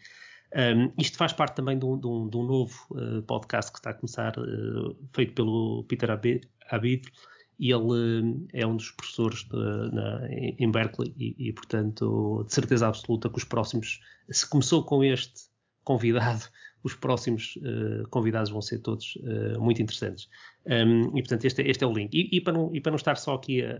[0.56, 3.80] Um, isto faz parte também de um, de um, de um novo uh, podcast que
[3.80, 7.12] está a começar, uh, feito pelo Peter Abid,
[7.60, 12.88] e ele é um dos professores de, na, em Berkeley e, e, portanto, de certeza
[12.88, 14.00] absoluta que os próximos,
[14.30, 15.44] se começou com este
[15.84, 16.44] convidado,
[16.84, 20.30] os próximos uh, convidados vão ser todos uh, muito interessantes.
[20.66, 22.14] Um, e portanto, este, este, é o link.
[22.14, 23.80] E, e, para não, e, para não, estar só aqui a,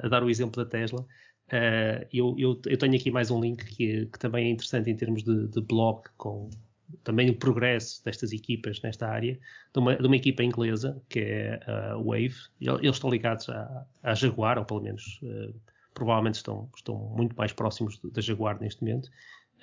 [0.00, 1.04] a, a dar o exemplo da Tesla,
[1.52, 4.96] uh, eu, eu, eu, tenho aqui mais um link que, que também é interessante em
[4.96, 6.50] termos de, de, blog, com
[7.02, 9.38] também o progresso destas equipas nesta área,
[9.72, 12.36] de uma, de uma equipa inglesa, que é a Wave.
[12.60, 15.20] Eles estão ligados à, à Jaguar, ou pelo menos
[15.96, 19.06] provavelmente estão, estão muito mais próximos da Jaguar neste momento.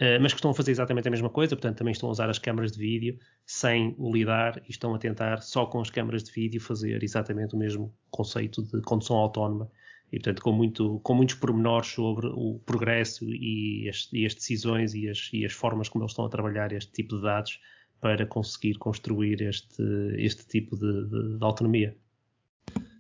[0.02, 2.28] Uh, mas que estão a fazer exatamente a mesma coisa, portanto também estão a usar
[2.28, 6.24] as câmaras de vídeo sem o lidar e estão a tentar só com as câmaras
[6.24, 9.70] de vídeo fazer exatamente o mesmo conceito de condução autónoma
[10.14, 14.94] e portanto com, muito, com muitos pormenores sobre o progresso e as, e as decisões
[14.94, 17.60] e as, e as, formas como eles estão a trabalhar este tipo de dados
[18.00, 19.84] para conseguir construir este,
[20.18, 21.98] este tipo de, de, de autonomia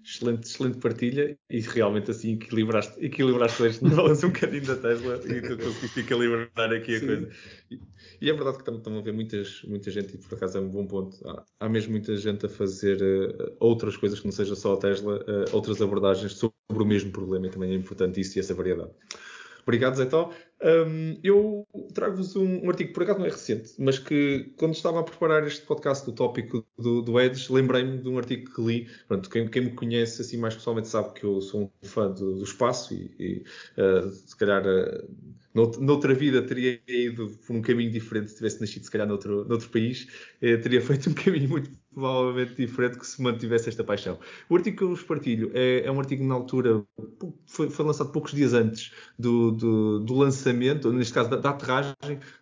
[0.03, 5.19] excelente, excelente partilha e realmente assim equilibraste, equilibraste hoje na balança um bocadinho da Tesla
[5.25, 7.05] e tu conseguiste equilibrar aqui a Sim.
[7.05, 7.29] coisa.
[7.71, 7.79] E,
[8.21, 10.69] e, é verdade que estão, a ver muitas, muita gente e por acaso é um
[10.69, 11.17] bom ponto.
[11.27, 14.77] Há, há mesmo muita gente a fazer uh, outras coisas que não seja só a
[14.77, 18.53] Tesla, uh, outras abordagens sobre o mesmo problema e também é importante isso e essa
[18.53, 18.91] variedade.
[19.63, 20.33] Obrigado, Zé Tó.
[20.61, 24.99] Um, eu trago-vos um, um, artigo, por acaso não é recente, mas que quando estava
[24.99, 28.89] a preparar este podcast do tópico do, do Edge, lembrei-me de um artigo que li.
[29.07, 32.35] Pronto, quem, quem, me conhece assim mais pessoalmente sabe que eu sou um fã do,
[32.35, 33.43] do espaço e, e
[33.81, 38.83] uh, se calhar uh, noutra vida teria ido por um caminho diferente se tivesse nascido
[38.83, 40.07] se calhar noutro, noutro país,
[40.41, 44.19] uh, teria feito um caminho muito provavelmente diferente que se mantivesse esta paixão.
[44.49, 46.83] O artigo que eu vos partilho é, é um artigo na altura,
[47.45, 51.95] foi, foi, lançado poucos dias antes do, do, do lançamento, neste caso da, da aterragem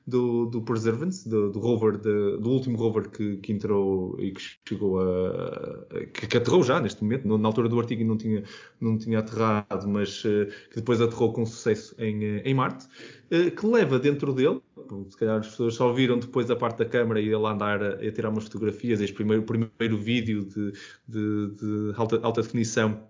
[0.05, 4.41] do, do Perseverance, do, do rover, de, do último rover que, que, entrou e que
[4.67, 5.85] chegou a.
[6.13, 8.43] que, que aterrou já neste momento, na altura do artigo não tinha,
[8.79, 13.51] não tinha aterrado, mas uh, que depois aterrou com sucesso em, eh, em Marte, uh,
[13.51, 14.61] que leva dentro dele,
[15.09, 17.89] se calhar as pessoas só viram depois a parte da câmara e ele andar a,
[17.95, 20.71] a tirar umas fotografias, este primeiro, primeiro vídeo de,
[21.07, 23.09] de, de alta, alta definição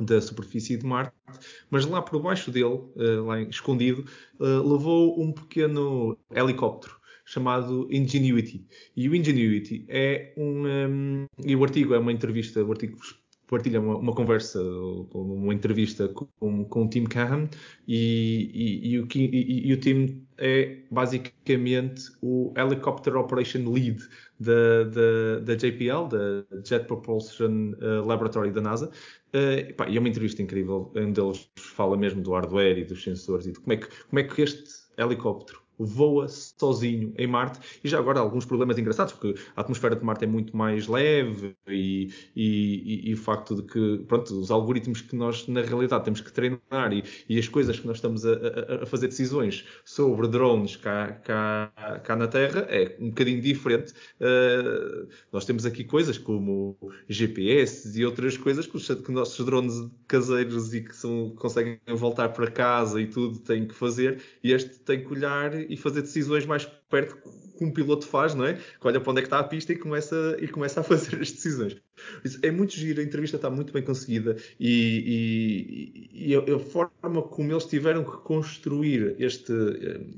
[0.00, 1.12] da superfície de Marte,
[1.70, 4.04] mas lá por baixo dele, uh, lá escondido,
[4.40, 8.66] uh, levou um pequeno helicóptero chamado Ingenuity.
[8.96, 12.98] E o Ingenuity é um, um, e o artigo é uma entrevista, o artigo
[13.52, 14.58] partilha uma, uma conversa,
[15.12, 17.48] uma entrevista com, com o Tim Cahan
[17.86, 24.02] e, e, e, o, e, o Tim é basicamente o Helicopter Operation Lead
[24.40, 28.90] da, da, da JPL, da Jet Propulsion uh, Laboratory da NASA.
[29.34, 33.02] Uh, pá, e é uma entrevista incrível, onde ele fala mesmo do hardware e dos
[33.02, 34.64] sensores e de como é que, como é que este
[34.96, 40.04] helicóptero voa sozinho em Marte e já agora alguns problemas engraçados, porque a atmosfera de
[40.04, 45.00] Marte é muito mais leve e, e, e o facto de que, pronto, os algoritmos
[45.00, 48.32] que nós na realidade temos que treinar e, e as coisas que nós estamos a,
[48.32, 53.92] a, a, fazer decisões sobre drones cá, cá, cá na Terra é um bocadinho diferente.
[54.20, 56.76] Uh, nós temos aqui coisas como
[57.08, 59.74] GPS e outras coisas que os, que nossos drones
[60.06, 64.80] caseiros e que são, conseguem voltar para casa e tudo têm que fazer e este
[64.80, 67.16] tem que olhar e fazer decisões mais perto
[67.56, 68.54] que um piloto faz, não é?
[68.54, 71.20] Que olha para onde é que está a pista e começa, e começa a fazer
[71.20, 71.76] as decisões.
[72.22, 76.58] Isso é muito giro, a entrevista está muito bem conseguida e, e, e a, a,
[76.58, 79.52] forma como eles tiveram que construir este,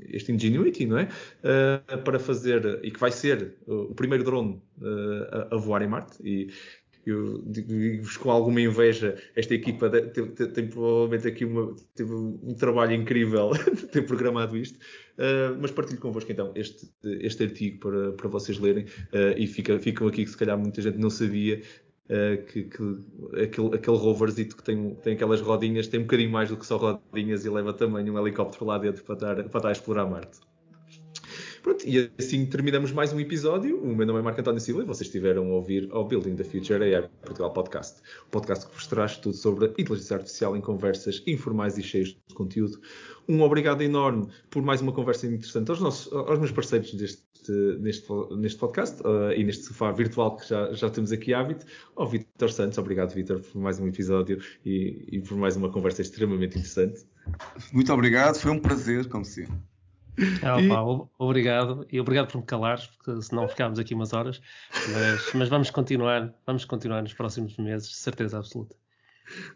[0.08, 1.08] este Ingenuity, não é?
[1.44, 5.88] Uh, para fazer, e que vai ser o primeiro drone uh, a, a, voar em
[5.88, 6.18] Marte.
[6.24, 6.48] E,
[7.06, 12.54] eu digo-vos com alguma inveja, esta equipa tem, tem, tem provavelmente aqui uma, teve um
[12.54, 14.78] trabalho incrível de ter programado isto,
[15.18, 19.78] uh, mas partilho convosco então este, este artigo para, para vocês lerem uh, e fica,
[19.78, 21.62] ficam aqui que se calhar muita gente não sabia.
[22.04, 22.82] Uh, que, que
[23.42, 26.76] aquele, aquele roverzito que tem, tem aquelas rodinhas tem um bocadinho mais do que só
[26.76, 30.38] rodinhas e leva também um helicóptero lá dentro para estar, para estar a explorar Marte.
[31.64, 33.82] Pronto, e assim terminamos mais um episódio.
[33.82, 36.44] O meu nome é Marco António Silva e vocês estiveram a ouvir ao Building the
[36.44, 38.02] Future AI Portugal Podcast.
[38.26, 42.08] O podcast que vos traz tudo sobre a inteligência artificial em conversas informais e cheias
[42.08, 42.78] de conteúdo.
[43.26, 47.22] Um obrigado enorme por mais uma conversa interessante aos, nossos, aos meus parceiros deste,
[47.80, 51.64] neste, neste podcast uh, e neste sofá virtual que já, já temos aqui hábito.
[51.96, 56.02] Ao Vitor Santos, obrigado Vitor por mais um episódio e, e por mais uma conversa
[56.02, 57.06] extremamente interessante.
[57.72, 59.73] Muito obrigado, foi um prazer, como sempre.
[60.42, 64.40] Ah, opa, obrigado e obrigado por me calares, porque senão ficámos aqui umas horas,
[64.92, 68.76] mas, mas vamos continuar, vamos continuar nos próximos meses, certeza absoluta.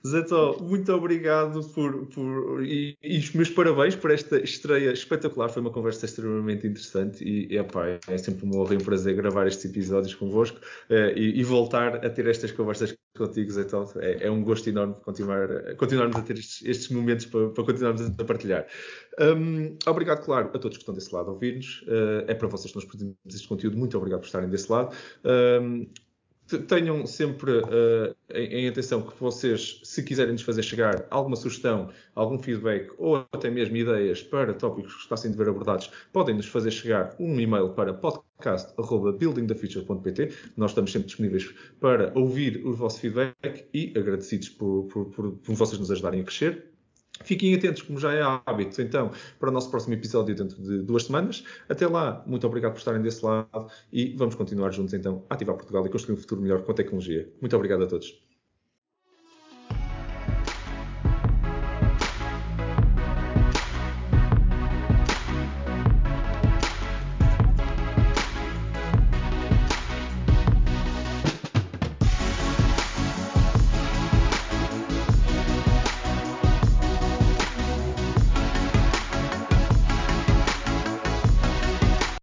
[0.07, 5.51] Zeto, muito obrigado por, por e, e, os meus parabéns por esta estreia espetacular.
[5.51, 9.15] Foi uma conversa extremamente interessante e, e epá, é sempre uma honra e um prazer
[9.15, 13.93] gravar estes episódios convosco uh, e, e, voltar a ter estas conversas contigo, Zeto.
[13.97, 18.01] É, é um gosto enorme continuar, continuarmos a ter estes, estes momentos para, para, continuarmos
[18.03, 18.67] a partilhar.
[19.21, 21.83] Um, obrigado, claro, a todos que estão desse lado a ouvir-nos.
[21.83, 23.77] Uh, é para vocês que nós produzimos este conteúdo.
[23.77, 24.95] Muito obrigado por estarem desse lado.
[25.25, 25.87] Um,
[26.57, 31.91] tenham sempre uh, em, em, atenção que vocês, se quiserem nos fazer chegar alguma sugestão,
[32.15, 36.47] algum feedback ou até mesmo ideias para tópicos que gostassem de ver abordados, podem nos
[36.47, 40.33] fazer chegar um e-mail para podcast.buildingthefuture.pt.
[40.57, 45.55] Nós estamos sempre disponíveis para ouvir o vosso feedback e agradecidos por, por, por, por
[45.55, 46.78] vocês nos ajudarem a crescer.
[47.25, 51.05] Fiquem atentos, como já é hábito, então, para o nosso próximo episódio dentro de duas
[51.05, 51.45] semanas.
[51.69, 55.57] Até lá, muito obrigado por estarem desse lado e vamos continuar juntos, então, a ativar
[55.57, 57.29] Portugal e construir um futuro melhor com a tecnologia.
[57.41, 58.28] Muito obrigado a todos.